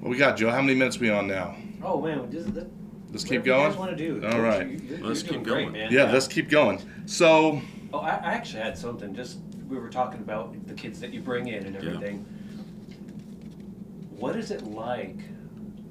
[0.00, 0.50] what we got, Joe?
[0.50, 1.54] How many minutes we on now?
[1.84, 2.66] Oh man, just that,
[3.12, 3.86] Let's keep whatever You guys going.
[3.86, 4.26] want to do?
[4.26, 4.66] All Coach, right.
[4.68, 5.72] you- you're, Let's you're keep great, going.
[5.72, 5.92] man.
[5.92, 6.82] Yeah, let's keep going.
[7.04, 7.62] So,
[7.92, 9.14] Oh, I, I actually had something.
[9.14, 11.90] Just we were talking about the kids that you bring in and Yeah.
[14.16, 14.20] Everything.
[14.20, 15.18] What is it like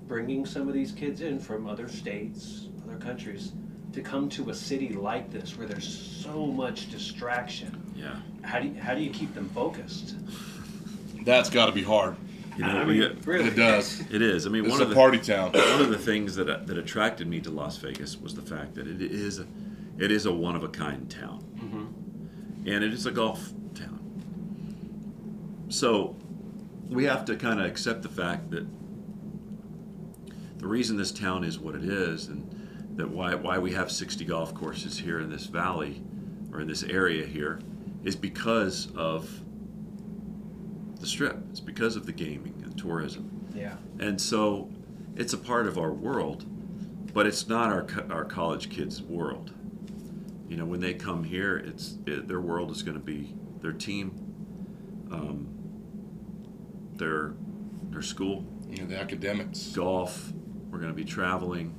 [0.07, 3.53] bringing some of these kids in from other states, other countries,
[3.93, 5.87] to come to a city like this where there's
[6.23, 7.81] so much distraction?
[7.95, 8.15] Yeah.
[8.43, 10.15] How do you, how do you keep them focused?
[11.23, 12.15] that's got to be hard.
[12.55, 14.01] You know, I mean, got- really, It does.
[14.11, 14.45] it is.
[14.45, 15.51] I mean, It's one a of the party town.
[15.53, 18.87] one of the things that that attracted me to Las Vegas was the fact that
[18.87, 19.47] it is a,
[19.97, 22.69] it is a one of a kind town, mm-hmm.
[22.69, 23.99] and it is a golf town.
[25.69, 26.15] So
[26.89, 28.65] we have to kind of accept the fact that
[30.57, 32.49] the reason this town is what it is, and
[32.95, 36.01] that why why we have 60 golf courses here in this valley
[36.51, 37.59] or in this area here,
[38.03, 39.29] is because of
[40.99, 41.37] the strip.
[41.49, 43.29] It's because of the gaming and tourism.
[43.53, 43.75] Yeah.
[43.99, 44.69] And so
[45.15, 46.45] it's a part of our world,
[47.13, 49.51] but it's not our, co- our college kids' world.
[50.47, 53.73] You know, when they come here, it's it, their world is going to be their
[53.73, 54.11] team,
[55.11, 55.47] um,
[56.97, 57.33] their
[57.91, 59.67] their school, You know, the academics.
[59.69, 60.31] golf.
[60.69, 61.73] We're going to be traveling,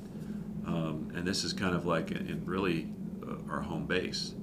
[0.66, 2.88] um, and this is kind of like in really
[3.26, 4.34] uh, our home base.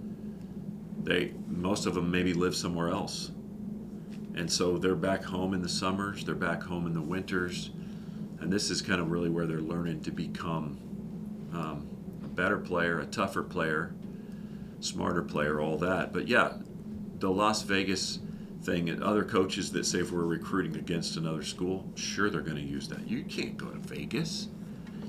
[1.01, 3.31] They most of them maybe live somewhere else,
[4.35, 6.23] and so they're back home in the summers.
[6.23, 7.71] They're back home in the winters,
[8.39, 10.77] and this is kind of really where they're learning to become
[11.53, 11.87] um,
[12.23, 13.93] a better player, a tougher player,
[14.79, 16.13] smarter player, all that.
[16.13, 16.53] But yeah,
[17.19, 18.19] the Las Vegas
[18.63, 22.55] thing and other coaches that say if we're recruiting against another school, sure they're going
[22.57, 23.07] to use that.
[23.07, 24.47] You can't go to Vegas.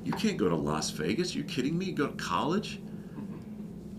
[0.04, 1.34] You can't go to Las Vegas.
[1.34, 1.86] you kidding me?
[1.86, 2.80] You go to college?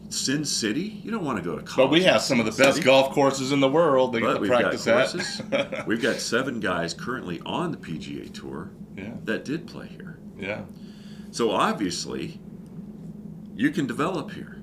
[0.10, 1.02] Sin City?
[1.04, 1.90] You don't want to go to college.
[1.90, 2.86] But we have some of the best City.
[2.86, 4.14] golf courses in the world.
[4.14, 5.12] They But we've practice got at.
[5.12, 5.42] courses.
[5.88, 10.20] we've got seven guys currently on the PGA Tour yeah, that did play here.
[10.38, 10.62] yeah.
[11.32, 12.40] So obviously,
[13.56, 14.62] you can develop here.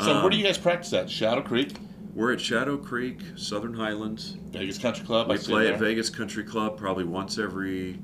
[0.00, 1.10] So where do Um, you guys practice at?
[1.10, 1.74] Shadow Creek,
[2.14, 4.36] We're at Shadow Creek, Southern Highlands.
[4.50, 5.28] Vegas Country Club.
[5.28, 8.00] I We see play at Vegas Country Club probably once every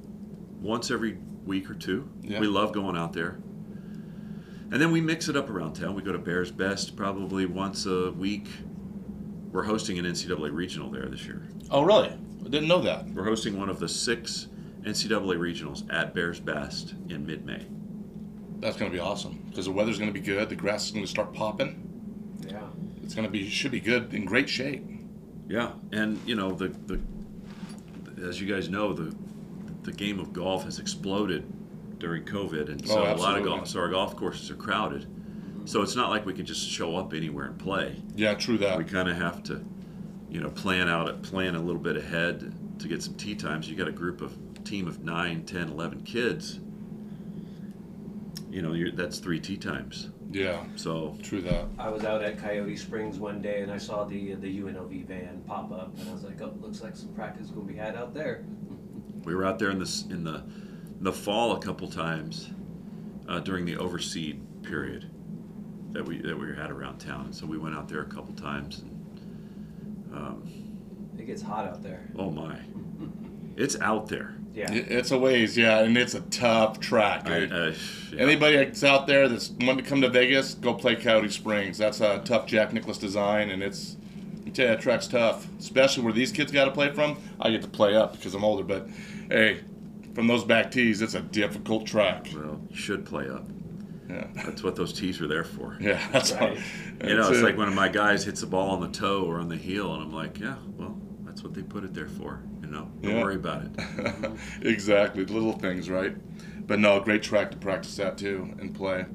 [0.61, 2.09] once every week or two.
[2.23, 2.40] Yeah.
[2.40, 3.38] We love going out there.
[4.71, 5.95] And then we mix it up around town.
[5.95, 8.49] We go to Bears Best probably once a week.
[9.53, 11.47] We're hosting an NCAA regional there this year.
[11.71, 12.09] Oh, really?
[12.09, 13.09] I didn't know that.
[13.11, 14.49] We're hosting one of the six
[14.83, 17.67] NCAA regionals at Bears Best in mid-May.
[18.59, 20.49] That's going to be awesome because the weather's going to be good.
[20.49, 21.81] The grass is going to start popping.
[22.49, 22.62] Yeah.
[23.05, 24.83] It's going to be should be good in great shape.
[25.47, 27.01] Yeah, and you know the the
[28.27, 29.14] as you guys know the
[29.83, 31.45] the game of golf has exploded
[31.99, 34.57] during COVID, and oh, so Oh, a lot of golf so our golf courses are
[34.57, 35.07] crowded.
[35.67, 38.03] So it's not like we can just show up anywhere and play.
[38.14, 38.77] Yeah, true that.
[38.77, 39.64] We kind of have to,
[40.29, 43.69] you know, plan out plan a little bit ahead to get some tee times.
[43.69, 46.61] You got a group of team of 9, 10, 11 kids.
[48.51, 50.11] You know, you're, that's three tee times.
[50.35, 51.66] Yeah, So true that.
[51.79, 55.42] I was out at Coyote Springs one day and I saw the the UNLV van
[55.47, 57.79] pop up and I was like, oh, looks like some practice is going to be
[57.79, 58.44] had out there.
[59.23, 60.42] We were out there in the s- in the
[60.99, 62.51] in the fall a couple times
[63.29, 65.09] uh, during the overseed period
[65.92, 67.33] that we that we had around town.
[67.33, 68.81] So we went out there a couple times.
[68.81, 70.53] And, um,
[71.16, 72.11] It gets hot out there.
[72.18, 72.59] oh my,
[73.57, 74.35] it's out there.
[74.55, 74.73] Yeah.
[74.73, 77.53] It's a ways, yeah, and it's a tough track, I, dude.
[77.53, 77.73] uh,
[78.12, 78.21] yeah.
[78.23, 81.77] Anybody that's out there that's wanting to come to Vegas, go play Coyote Springs.
[81.79, 83.97] That's a tough Jack Nicklaus design, and it's
[84.47, 87.17] I tell you that track's tough, especially where these kids got to play from.
[87.40, 88.87] I get to play up because I'm older, but
[89.29, 89.61] hey,
[90.14, 92.29] from those back tees, it's a difficult track.
[92.33, 93.45] Well, you should play up.
[94.09, 95.77] Yeah, That's what those tees are there for.
[95.81, 96.59] yeah, that's Right.
[97.03, 97.09] all.
[97.09, 97.43] You know, it's it.
[97.43, 99.93] like one of my guys hits a ball on the toe or on the heel,
[99.95, 102.40] and I'm like, yeah, well, that's what they put it there for.
[102.75, 103.23] Know, don't Yeah.
[103.23, 104.33] worry about it.
[104.63, 106.15] exactly, the little things, right?
[106.67, 109.07] But no, great track to practice that too and play.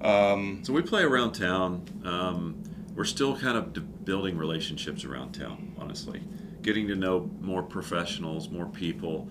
[0.00, 1.82] Um, So we play around town.
[2.04, 2.62] Um,
[2.94, 6.22] we're still kind of d- building relationships around town, honestly.
[6.62, 9.28] Getting to know more professionals, more people.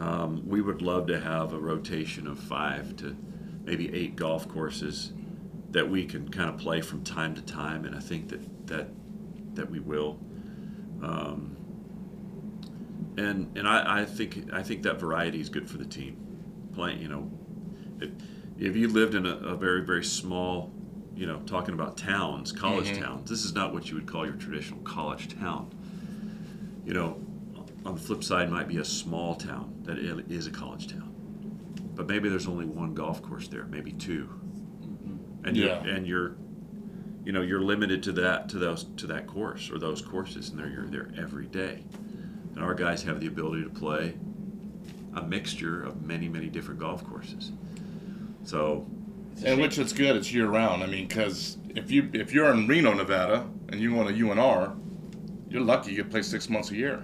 [0.00, 3.14] Um, we would love to have a rotation of five to
[3.64, 5.12] maybe eight golf courses
[5.72, 8.88] that we can kind of play from time to time, and I think that that
[9.54, 10.18] that we will.
[11.02, 11.56] Um,
[13.16, 16.16] and and I, I think I think that variety is good for the team.
[16.74, 17.30] Playing, you know,
[18.00, 18.10] if,
[18.58, 20.72] if you lived in a, a very very small,
[21.14, 23.00] you know, talking about towns, college Mhm.
[23.02, 25.70] towns, this is not what you would call your traditional college town.
[26.84, 27.20] You know,
[27.86, 31.14] on the flip side, might be a small town that is a college town,
[31.94, 34.28] but maybe there's only one golf course there, maybe 2
[35.44, 35.82] and Yeah.
[35.82, 36.36] you're, and you're
[37.24, 40.58] you know you're limited to that to those to that course or those courses and
[40.58, 41.84] they're you're there every day
[42.54, 44.14] and our guys have the ability to play
[45.16, 47.52] a mixture of many many different golf courses
[48.44, 48.86] so
[49.44, 50.16] and which is good.
[50.16, 50.82] It's year round.
[50.82, 54.78] I mean, because if you if you're in Reno, Nevada, and you want a UNR,
[55.48, 57.02] you're lucky you get play six months a year.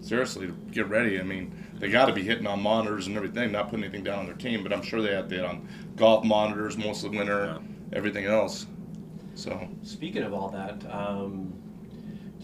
[0.00, 1.18] Seriously, to get ready.
[1.18, 3.52] I mean, they got to be hitting on monitors and everything.
[3.52, 6.24] Not putting anything down on their team, but I'm sure they had that on golf
[6.24, 7.58] monitors most of the winter,
[7.92, 8.66] everything else.
[9.34, 11.52] So Speaking of all that, um,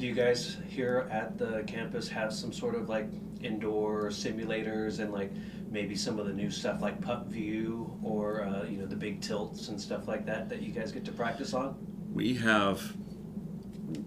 [0.01, 3.07] do you guys here at the campus have some sort of like
[3.43, 5.31] indoor simulators and like
[5.71, 9.69] maybe some of the new stuff like PuttView or uh, you know the big tilts
[9.69, 11.77] and stuff like that that you guys get to practice on?
[12.15, 12.97] we have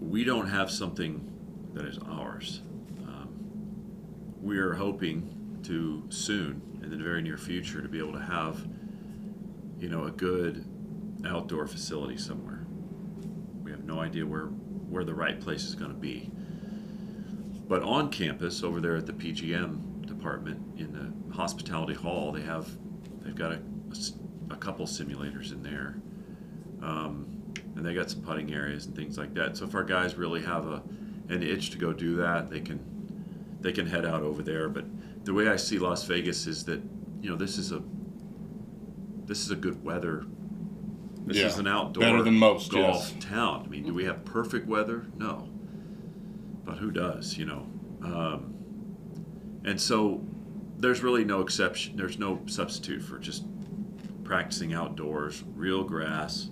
[0.00, 1.30] we don't have something
[1.74, 2.62] that is ours
[3.06, 3.28] um,
[4.40, 8.66] we're hoping to soon in the very near future to be able to have
[9.78, 10.64] you know a good
[11.24, 12.66] outdoor facility somewhere
[13.62, 14.48] we have no idea where
[14.94, 16.30] where the right place is going to be
[17.68, 22.68] but on campus over there at the pgm department in the hospitality hall they have
[23.22, 25.96] they've got a couple simulators in there
[26.82, 27.34] um,
[27.76, 29.56] and they got some putting areas and things like that.
[29.56, 30.82] So if our guys really have a
[31.30, 32.80] an itch to go do that, they can
[33.60, 34.68] they can head out over there.
[34.68, 34.84] But
[35.24, 36.82] the way I see Las Vegas is that
[37.20, 37.82] you know this is a
[39.24, 40.24] this is a good weather.
[41.26, 43.24] This Yeah, is an outdoor better than most, golf yes.
[43.24, 43.62] town.
[43.64, 45.06] I mean, do we have perfect weather?
[45.16, 45.48] No,
[46.64, 47.38] but who does?
[47.38, 47.66] You know,
[48.02, 48.54] um,
[49.64, 50.22] and so
[50.78, 51.96] there's really no exception.
[51.96, 53.44] There's no substitute for just
[54.22, 56.50] practicing outdoors, real grass.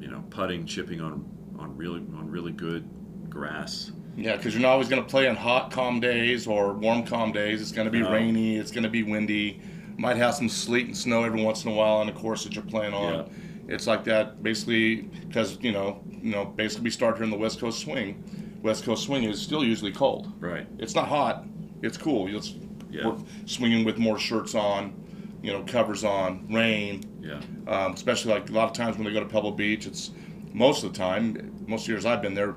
[0.00, 2.88] You know, putting, chipping on on really on really good
[3.28, 3.92] grass.
[4.16, 7.30] yeah, because you're not always going to play on hot, calm days or warm, calm
[7.32, 7.60] days.
[7.60, 8.10] It's going to be No.
[8.10, 8.56] rainy.
[8.56, 9.60] It's going to be windy.
[9.98, 12.54] Might have some sleet and snow every once in a while on the course that
[12.54, 13.28] you're playing on.
[13.66, 17.36] It's like that basically because you know you know basically we start here in the
[17.36, 18.22] West Coast swing.
[18.62, 20.32] West Coast swing is still usually cold.
[20.40, 20.66] Right.
[20.78, 21.44] It's not hot.
[21.82, 22.34] It's cool.
[22.34, 22.54] It's
[22.90, 23.08] Yeah.
[23.08, 24.94] we're swinging with more shirts on,
[25.42, 27.02] you know, covers on, rain.
[27.20, 27.40] Yeah.
[27.66, 30.12] Um, especially like a lot of times when they go to Pebble Beach, it's
[30.54, 32.54] most of the time, most years I've been there,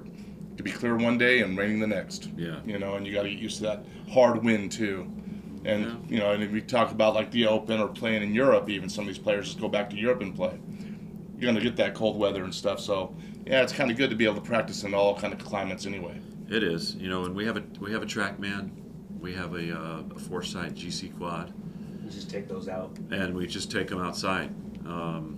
[0.58, 2.30] to be clear one day and raining the next.
[2.38, 2.60] Yeah.
[2.66, 5.12] You know, and you got to get used to that hard wind too.
[5.66, 5.96] And Yeah.
[6.10, 8.90] you know, and if we talk about like the Open or playing in Europe, even
[8.90, 10.58] some of these players just go back to Europe and play.
[11.38, 12.80] You're gonna get that cold weather and stuff.
[12.80, 15.40] So yeah, it's kind of good to be able to practice in all kind of
[15.40, 16.20] climates anyway.
[16.50, 16.96] It is.
[16.96, 18.70] You know, and we have a we have a TrackMan,
[19.20, 21.54] we have a, uh, a Foresight GC quad,
[22.04, 22.98] You just take those out.
[23.12, 24.50] and we just take them outside.
[24.86, 25.38] Um,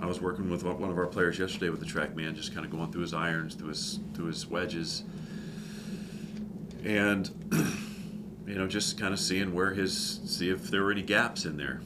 [0.00, 2.72] I was working with one of our players yesterday with the TrackMan, just kind of
[2.72, 5.04] going through his irons, through his through his wedges,
[6.84, 7.30] and
[8.52, 11.56] you know, just kind of seeing where his see if there were any gaps in
[11.56, 11.80] there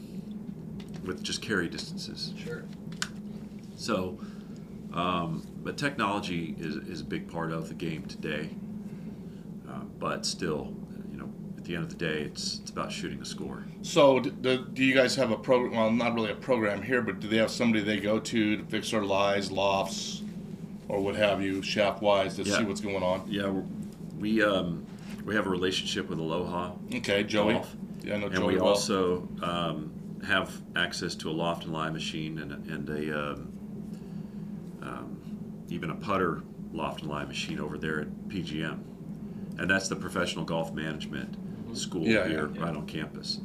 [1.05, 2.35] with just carry distances.
[2.42, 2.64] Sure.
[3.76, 4.19] So,
[4.92, 8.50] um, but technology is, is a big part of the game today.
[9.69, 10.75] Uh, but still,
[11.12, 13.64] you know, at the end of the day, it's it's about shooting a score.
[13.83, 15.77] So, do, do you guys have a program?
[15.77, 18.64] Well, not really a program here, but do they have somebody they go to to
[18.64, 20.23] fix their lies, lofts,
[20.88, 22.58] or what have you, shaft wise, to Yeah.
[22.58, 23.25] see what's going on?
[23.29, 23.52] Yeah,
[24.19, 24.85] we um,
[25.27, 27.54] we have a relationship with Aloha, Okay, Joey.
[27.54, 27.77] Golf.
[28.02, 28.68] Yeah, I know and we well.
[28.68, 29.90] also um,
[30.24, 33.52] have access to a loft and lie machine and a- and a um,
[34.83, 35.20] um,
[35.68, 38.79] even a putter loft and lie machine over there at PGM,
[39.58, 41.37] and that's the professional golf management
[41.77, 43.40] school Yeah, here yeah, right on campus,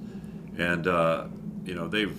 [0.58, 1.26] and uh,
[1.66, 2.16] you know they've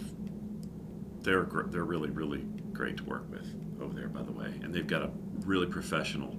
[1.23, 2.41] they're they're really really
[2.73, 3.47] great to work with.
[3.81, 5.11] over there, by the way, and they've got a
[5.47, 6.37] really professional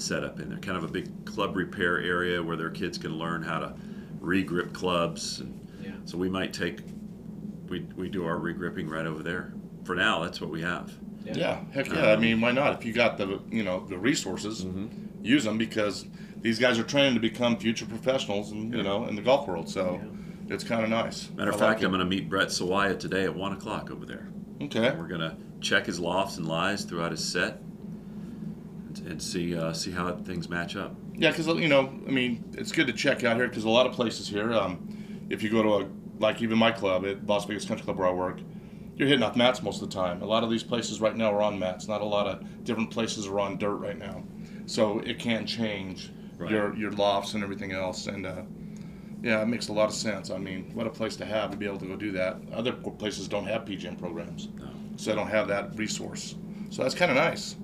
[0.00, 0.58] setup in there.
[0.58, 3.74] Kind of a big club repair area where their kids can learn how to
[4.20, 5.92] regrip clubs, and Yeah.
[6.04, 6.82] so we might take
[7.68, 9.52] we we do our regripping right over there.
[9.84, 10.92] For now, that's what we have.
[11.24, 12.06] Yeah, heck yeah.
[12.06, 12.78] I um, mean, why not?
[12.78, 14.86] If you got the you know the resources, mm-hmm.
[15.24, 16.06] use them because
[16.40, 19.68] these guys are training to become future professionals, and you know in the golf world.
[19.68, 20.00] So
[20.48, 21.30] it's kind of nice.
[21.30, 21.84] Matter of I like fact.
[21.84, 24.28] I'm going to meet Brett Sawaya today at one o'clock over there.
[24.62, 24.94] okay.
[24.96, 27.60] We're going to check his lofts and lies throughout his set
[28.88, 30.94] and, and see uh, see how things match up.
[31.14, 33.86] Yeah, because you know, I mean, it's good to check out here because a lot
[33.86, 35.88] of places here, um, if you go to a
[36.20, 38.40] like even my club at Las Vegas Country Club where I work,
[38.96, 40.22] you're hitting off mats most of the time.
[40.22, 41.86] A lot of these places right now are on mats.
[41.88, 44.22] Not a lot of different places are on dirt right now,
[44.66, 46.52] so it can change Right.
[46.52, 48.06] your your lofts and everything else.
[48.06, 48.42] And uh,
[49.24, 50.30] yeah, it makes a lot of sense.
[50.30, 52.36] I mean, what a place to have to be able to go do that.
[52.52, 54.68] Other places don't have PGM programs, No.
[54.94, 56.36] so they don't have that resource.
[56.70, 57.56] So that's kind of nice.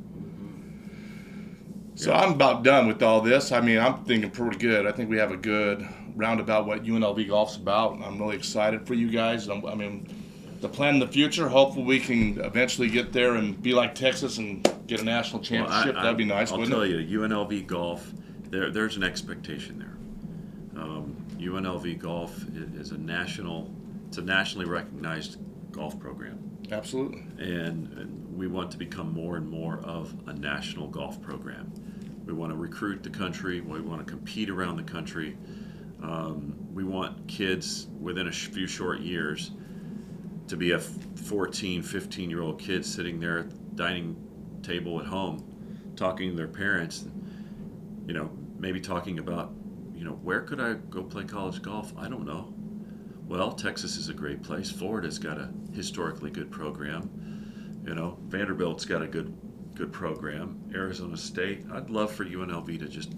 [1.97, 3.53] So I'm about done with all this.
[3.53, 4.87] I mean, I'm thinking pretty good.
[4.87, 5.87] I think we have a good
[6.17, 8.01] roundabout what UNLV golf's about.
[8.03, 9.49] I'm really excited for you guys.
[9.49, 10.09] I'm, I mean,
[10.61, 11.49] the plan in the future.
[11.49, 15.45] Hopefully, we can eventually get there and be like Texas and get a national Well,
[15.45, 15.95] I- championship.
[16.03, 16.91] That'd be nice, I'll wouldn't tell it?
[17.07, 18.13] you, UNLV golf,
[18.51, 20.83] there there's an expectation there.
[20.83, 23.71] Um, UNLV golf i- is a national,
[24.09, 25.37] it's a nationally recognized
[25.71, 26.39] golf program.
[26.73, 27.21] Absolutely.
[27.39, 31.73] and, and we want to become more and more of a national golf program.
[32.27, 33.61] We want to recruit the country.
[33.61, 35.37] We want to compete around the country.
[36.03, 39.53] Um, we want kids within a few short years
[40.49, 44.17] to be a 14, 15 year old kid sitting there at the dining
[44.63, 45.45] table at home
[45.97, 47.05] talking to their parents,
[48.07, 49.53] you know, maybe talking about,
[49.95, 51.93] you know, where could I go play college golf?
[51.97, 52.53] I don't know.
[53.27, 54.71] Well, Texas is a great place.
[54.71, 57.09] Florida's got a historically good program.
[57.85, 59.37] You know, Vanderbilt's got a good
[59.75, 60.71] good program.
[60.75, 61.65] Arizona State.
[61.73, 63.13] I'd love for UNLV to just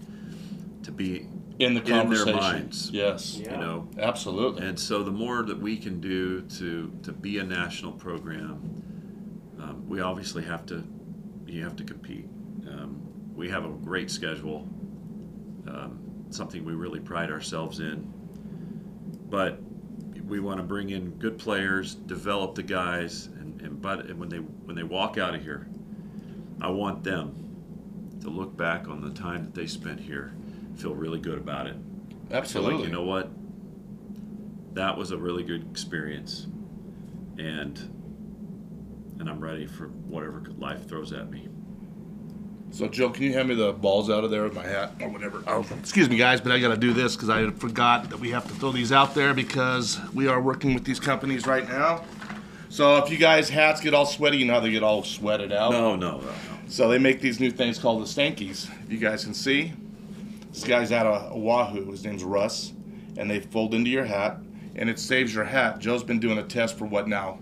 [0.83, 1.27] to be
[1.59, 2.37] In the In their conversation.
[2.37, 2.91] minds.
[2.91, 3.37] Yes.
[3.37, 3.53] Yeah.
[3.53, 3.89] you know.
[3.99, 4.67] Absolutely.
[4.67, 8.83] And so the more that we can do to to be a national program,
[9.61, 10.85] um, we obviously have to
[11.47, 12.27] you have to compete.
[12.69, 13.01] Um,
[13.35, 14.67] we have a great schedule,
[15.69, 15.99] um,
[16.31, 18.13] something we really pride ourselves in.
[19.29, 19.61] But
[20.25, 23.29] we want to bring in good players, develop the guys,
[23.67, 25.67] and, but and when they when they walk out of here,
[26.61, 30.33] I want them to look back on the time that they spent here,
[30.77, 31.77] feel really good about it.
[32.31, 32.77] Absolutely.
[32.77, 33.31] like you know what,
[34.75, 36.47] that was a really good experience,
[37.39, 37.79] and
[39.19, 41.49] and I'm ready for whatever life throws at me.
[42.73, 45.09] So, Joe, can you hand me the balls out of there with my hat or
[45.09, 45.43] whatever?
[45.47, 48.31] Oh, excuse me, guys, but I got to do this because I forgot that we
[48.31, 52.05] have to throw these out there because we are working with these companies right now.
[52.77, 55.51] So, if you guys' hats get all sweaty, you know how they get all sweated
[55.51, 55.73] out.
[55.73, 56.33] No, no, no, no.
[56.69, 58.69] So they make these new things called the Stankies.
[58.85, 59.73] If you guys can see,
[60.53, 61.91] this guy's out of Oahu.
[61.91, 62.75] His name's Russ,
[63.17, 64.37] and they fold into your hat,
[64.75, 65.79] and it saves your hat.
[65.79, 67.39] Joe's been doing a test for what now?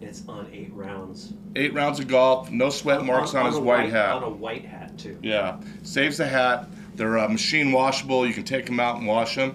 [0.00, 1.32] It's on eight rounds.
[1.54, 4.14] Eight rounds of golf, no sweat marks on, his a white, hat.
[4.14, 5.16] On a white hat too.
[5.22, 6.68] Yeah, saves the hat.
[6.96, 8.26] They're uh, machine washable.
[8.26, 9.54] You can take them out and wash them,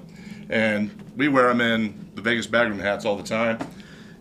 [0.50, 3.58] and we wear them in the Vegas bagroom hats all the time.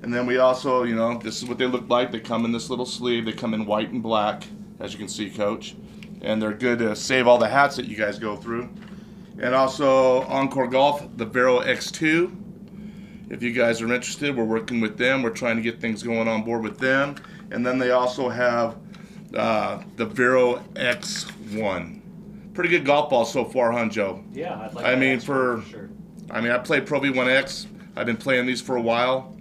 [0.03, 2.13] And then we also, you know, this is what they look like.
[2.13, 3.25] They come in this little sleeve.
[3.25, 4.45] They come in white and black,
[4.79, 5.75] as you can see, Coach.
[6.23, 8.69] And they're good to save all the hats that you guys go through.
[9.39, 12.35] And also Encore Golf, the Vero X2.
[13.29, 15.23] If you guys are interested, we're working with them.
[15.23, 17.17] We're trying to get things going on board with them.
[17.51, 18.77] And then they also have
[19.35, 22.01] uh, the Vero X1.
[22.55, 24.25] Pretty good golf ball so far, huh, Joe?
[24.33, 24.85] Yeah, I'd like.
[24.87, 25.91] I mean, X1 for- sure.
[26.31, 27.67] I mean, I play Pro V1X.
[27.97, 29.36] I've been playing these for a while,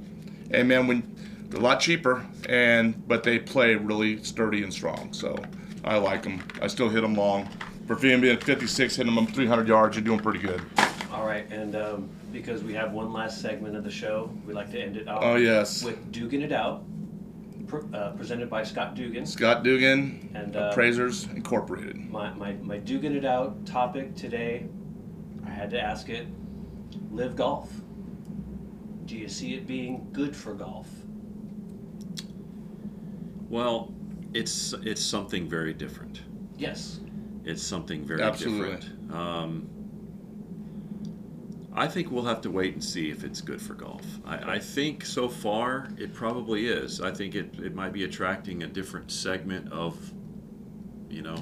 [0.51, 1.15] and man, when
[1.49, 5.13] they're a lot cheaper, and but they play really sturdy and strong.
[5.13, 5.37] So
[5.83, 6.43] I like them.
[6.61, 7.47] I still hit them long.
[7.87, 10.61] For being being 56, hitting them 300 yards, you're doing pretty good.
[11.11, 14.71] All right, and um, because we have one last segment of the show, we like
[14.71, 15.21] to end it off.
[15.23, 16.83] Oh yes, With Dugan It Out,
[17.93, 19.25] uh, presented by Scott Dugan.
[19.25, 22.09] Scott Dugan, And, uh, Appraisers Incorporated.
[22.09, 24.67] My, my, my Dugan It Out topic today,
[25.45, 26.27] I had to ask it
[27.11, 27.71] LIV golf.
[29.05, 30.87] Do you see it being good for golf?
[33.49, 33.93] Well,
[34.33, 36.21] it's it's something very different.
[36.57, 36.99] Yes.
[37.43, 38.75] It's something very Absolutely.
[38.75, 39.13] different.
[39.13, 39.69] Um,
[41.73, 44.01] I think we'll have to wait and see if it's good for golf.
[44.25, 47.01] I, I think so far it probably is.
[47.01, 49.97] I think it, it might be attracting a different segment of,
[51.09, 51.35] you know,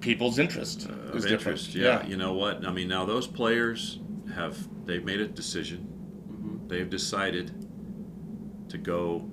[0.00, 1.32] People's interest uh, of different.
[1.32, 1.74] interest.
[1.74, 2.04] Yeah.
[2.04, 2.66] You know what?
[2.66, 4.00] I mean, now those players
[4.34, 5.88] have they've made a decision.
[6.72, 7.52] They've decided
[8.70, 9.28] to go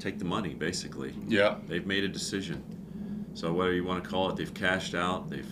[0.00, 1.14] take the money, basically.
[1.28, 1.58] Yeah.
[1.68, 3.30] They've made a decision.
[3.34, 5.30] So whether you want to call it, they've cashed out.
[5.30, 5.46] They've,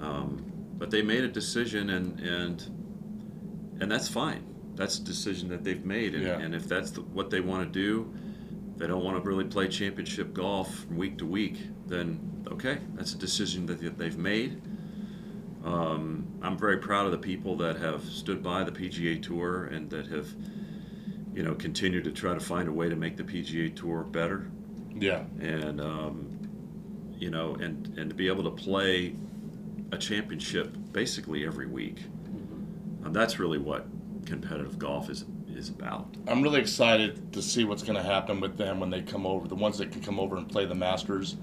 [0.00, 0.44] um,
[0.78, 2.62] but they made a decision, and and
[3.80, 4.44] and that's fine.
[4.76, 6.38] That's a decision that they've made, and, Yeah.
[6.38, 8.14] and if that's the, what they want to do,
[8.76, 11.56] they don't want to really play championship golf from week to week.
[11.88, 14.62] Then okay, that's a decision that they've made.
[15.66, 19.90] Um, I'm very proud of the people that have stood by the PGA Tour and
[19.90, 20.28] that have,
[21.34, 24.48] you know, continued to try to find a way to make the PGA Tour better
[24.94, 25.24] Yeah.
[25.40, 26.38] and um,
[27.18, 29.14] you know, and and to be able to play
[29.92, 31.98] a championship basically every week.
[33.04, 33.86] And that's really what
[34.24, 36.06] competitive golf is is about.
[36.28, 39.48] I'm really excited to see what's going to happen with them when they come over.
[39.48, 41.36] The ones that can come over and play the Masters,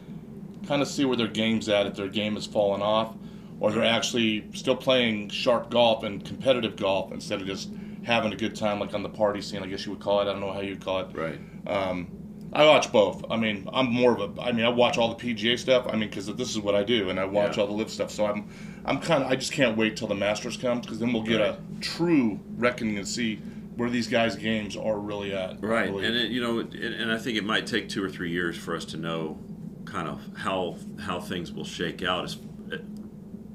[0.68, 1.88] kind of see where their game's at.
[1.88, 3.16] If their game has fallen off,
[3.64, 7.70] or they're actually still playing sharp golf and competitive golf instead of just
[8.04, 9.64] having a good time like on the party scene.
[9.64, 10.24] I guess you would call it.
[10.24, 11.08] I don't know how you'd call it.
[11.14, 11.40] Right.
[11.66, 12.10] Um,
[12.52, 13.24] I watch both.
[13.32, 14.42] I mean, I'm more of a.
[14.42, 15.88] I mean, I watch all the PGA stuff.
[15.88, 17.64] I mean, because this is what I do, and I watch Yeah.
[17.64, 18.12] all the LIV stuff.
[18.12, 18.50] So I'm,
[18.84, 19.32] I'm kind of.
[19.32, 22.98] I just can't wait till the Masters comes because then we'll get a true reckoning
[22.98, 23.38] and see
[23.78, 25.64] where these guys' games are really at.
[25.64, 25.90] Right.
[25.90, 28.56] And it, you know, it, and I think it might take two or three years
[28.58, 29.40] for us to know
[29.86, 32.38] kind of how how things will shake out as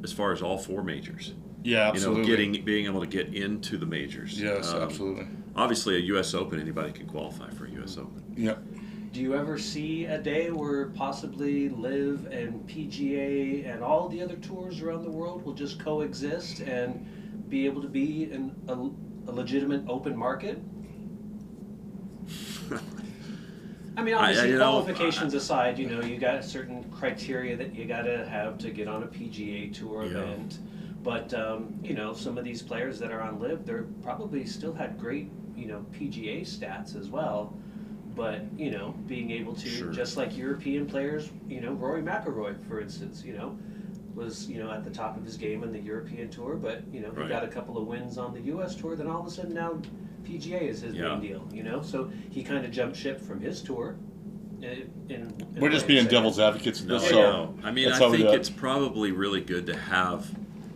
[0.04, 1.34] as far as all four majors.
[1.64, 2.22] yeah, absolutely.
[2.22, 4.40] You know, getting being able to get into the majors.
[4.40, 5.26] yes, Um, absolutely.
[5.56, 6.34] Obviously, a U.S.
[6.34, 7.98] Open, anybody can qualify for a U.S.
[7.98, 8.22] Open.
[8.36, 8.62] Yep.
[9.12, 14.36] Do you ever see a day where possibly LIV and PGA and all the other
[14.36, 18.74] tours around the world will just coexist and be able to be in a,
[19.30, 20.60] a legitimate open market?
[23.98, 27.56] I mean, I- I- obviously, you know, qualifications aside, you know, you got certain criteria
[27.56, 30.10] that you got to have to get on a PGA Tour Yeah.
[30.18, 30.60] event.
[31.02, 34.72] But um, you know, some of these players that are on LIV, they're probably still
[34.72, 37.52] had great, you know, PGA stats as well.
[38.14, 39.90] But you know, being able to Sure.
[39.90, 43.58] just like European players, you know, Rory McIlroy, for instance, you know,
[44.18, 47.00] was you know at the top of his game on the European tour, but you
[47.00, 47.28] know he Right.
[47.28, 48.74] got a couple of wins on the U.S.
[48.74, 48.96] tour.
[48.96, 49.80] Then all of a sudden now
[50.24, 51.10] PGA is his Yeah.
[51.16, 51.80] main deal, you know.
[51.80, 53.96] So he kind of jumped ship from his tour.
[54.60, 54.64] In,
[55.08, 55.20] in,
[55.54, 56.10] in We're just being say.
[56.10, 56.82] devil's advocates.
[56.82, 57.54] No, so no.
[57.62, 60.26] I mean, I think it's probably really good to have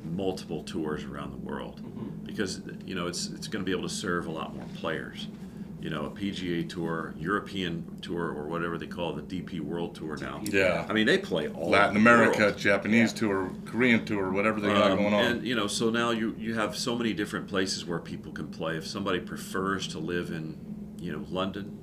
[0.05, 2.25] multiple tours around the world Mm-hmm.
[2.25, 5.27] because you know it's it's going to be able to serve a lot more players.
[5.83, 9.97] You know, a PGA tour, European tour, or whatever they call it, the DP World
[9.97, 10.41] Tour now.
[10.45, 10.87] Yeah.
[10.89, 12.57] I mean, they play all Latin the America, world.
[12.59, 13.19] Japanese Yeah.
[13.19, 15.25] tour, Korean tour, whatever they got Um, going on.
[15.25, 18.47] And you know, so now you you have so many different places where people can
[18.47, 18.77] play.
[18.77, 20.57] If somebody prefers to live in,
[21.01, 21.77] you know, London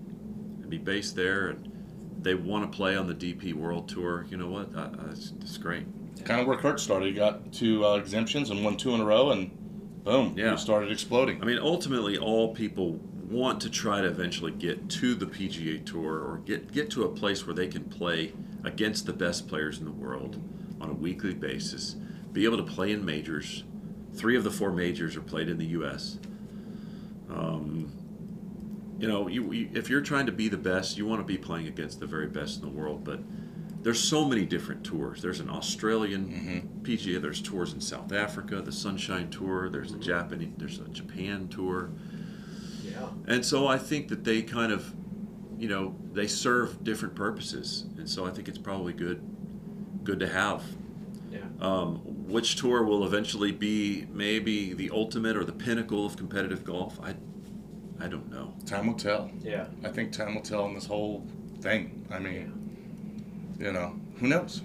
[0.62, 1.70] and be based there, and
[2.22, 4.70] they want to play on the DP World Tour, you know what?
[4.74, 5.84] Uh, uh, it's, it's great.
[6.24, 7.08] kind of where Kurt started.
[7.08, 9.52] He got two uh, exemptions and won two in a row, and
[10.06, 10.52] boom, Yeah.
[10.52, 11.42] he started exploding.
[11.42, 12.98] I mean, ultimately, all people
[13.30, 17.10] want to try to eventually get to the PGA Tour or get get to a
[17.10, 20.42] place where they can play against the best players in the world
[20.82, 21.96] on a weekly basis,
[22.34, 23.64] be able to play in majors.
[24.14, 26.18] Three of the four majors are played in the U.S.
[27.30, 27.92] Um,
[28.98, 31.38] you know, you, you, if you're trying to be the best, you want to be
[31.38, 33.04] playing against the very best in the world.
[33.04, 33.20] But
[33.82, 35.22] there's so many different tours.
[35.22, 37.22] There's an Australian PGA.
[37.22, 39.70] There's tours in South Africa, the Sunshine Tour.
[39.70, 40.50] There's a Japanese.
[40.58, 41.92] There's a Japan tour.
[43.00, 43.34] Yeah.
[43.36, 44.94] And so I think that they kind of,
[45.58, 49.22] you know, they serve different purposes, and so I think it's probably good,
[50.04, 50.64] good to have.
[51.32, 51.40] Yeah.
[51.62, 51.98] Um,
[52.28, 57.00] which tour will eventually be maybe the ultimate or the pinnacle of competitive golf?
[57.02, 57.16] I,
[58.04, 58.54] I don't know.
[58.66, 59.30] Time will tell.
[59.42, 59.66] Yeah.
[59.84, 61.26] I think time will tell on this whole
[61.62, 62.06] thing.
[62.10, 64.62] I mean, you know, who knows?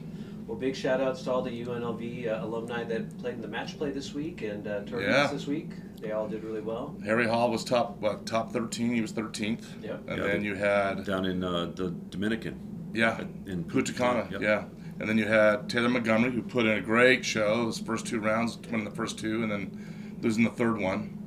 [0.47, 3.77] Well, big shout outs to all the UNLV uh, alumni that played in the match
[3.79, 5.27] play this week and uh, tournaments Yeah.
[5.33, 5.71] this week.
[6.05, 6.95] They all did really well.
[7.05, 8.95] Harry Hall was top, what, top 13.
[8.95, 9.65] He was 13th.
[9.83, 10.05] Yep.
[10.07, 14.29] And Yeah, then the- you had, Down in uh, the Dominican, yeah, in Punta Cana,
[14.31, 14.41] Yep.
[14.43, 14.65] yeah.
[15.01, 17.67] And then you had Taylor Montgomery, who put in a great show.
[17.67, 21.19] His first two rounds, winning the first two, and then losing the third one.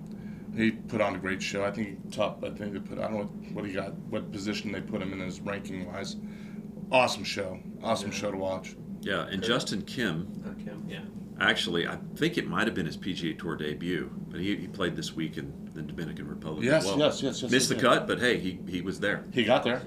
[0.56, 1.66] He put on a great show.
[1.66, 2.44] I think he top.
[2.44, 2.98] I think they put.
[2.98, 5.86] I don't know what, what he got, what position they put him in his ranking
[5.92, 6.16] wise.
[6.92, 7.60] Awesome show.
[7.84, 8.76] Awesome show to watch.
[9.02, 10.28] Yeah, and Justin Kim,
[10.62, 10.76] Okay.
[10.88, 11.02] Yeah.
[11.40, 14.96] Actually, I think it might have been his PGA Tour debut, but he, he played
[14.96, 16.98] this week in the Dominican Republic Yes, well.
[16.98, 17.84] yes, yes, yes, Missed yes, the yes.
[17.84, 19.24] cut, but hey, he, he was there.
[19.32, 19.82] He got there.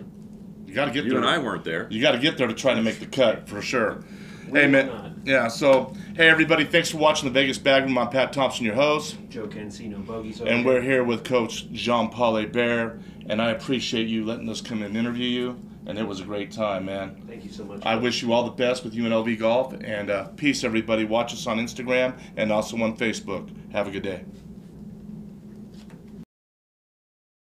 [0.66, 1.04] You got to get there.
[1.06, 1.20] You there.
[1.20, 1.88] and I weren't there.
[1.90, 4.04] You got to get there to try to make the cut for sure.
[4.48, 5.12] We hey man, not.
[5.24, 5.48] yeah.
[5.48, 7.98] So hey everybody, thanks for watching the Vegas Bag Room.
[7.98, 10.66] I'm Pat Thompson, your host, Joe Cancino, Bogies over and here.
[10.66, 13.00] we're here with Coach Jean Paul Hebert.
[13.28, 15.60] And I appreciate you letting us come and interview you.
[15.86, 17.22] And it was a great time, man.
[17.26, 17.84] Thank you so much.
[17.84, 19.74] I wish you all the best with UNLV golf.
[19.82, 21.04] And uh, peace, everybody.
[21.04, 23.50] Watch us on Instagram and also on Facebook.
[23.72, 24.24] Have a good day.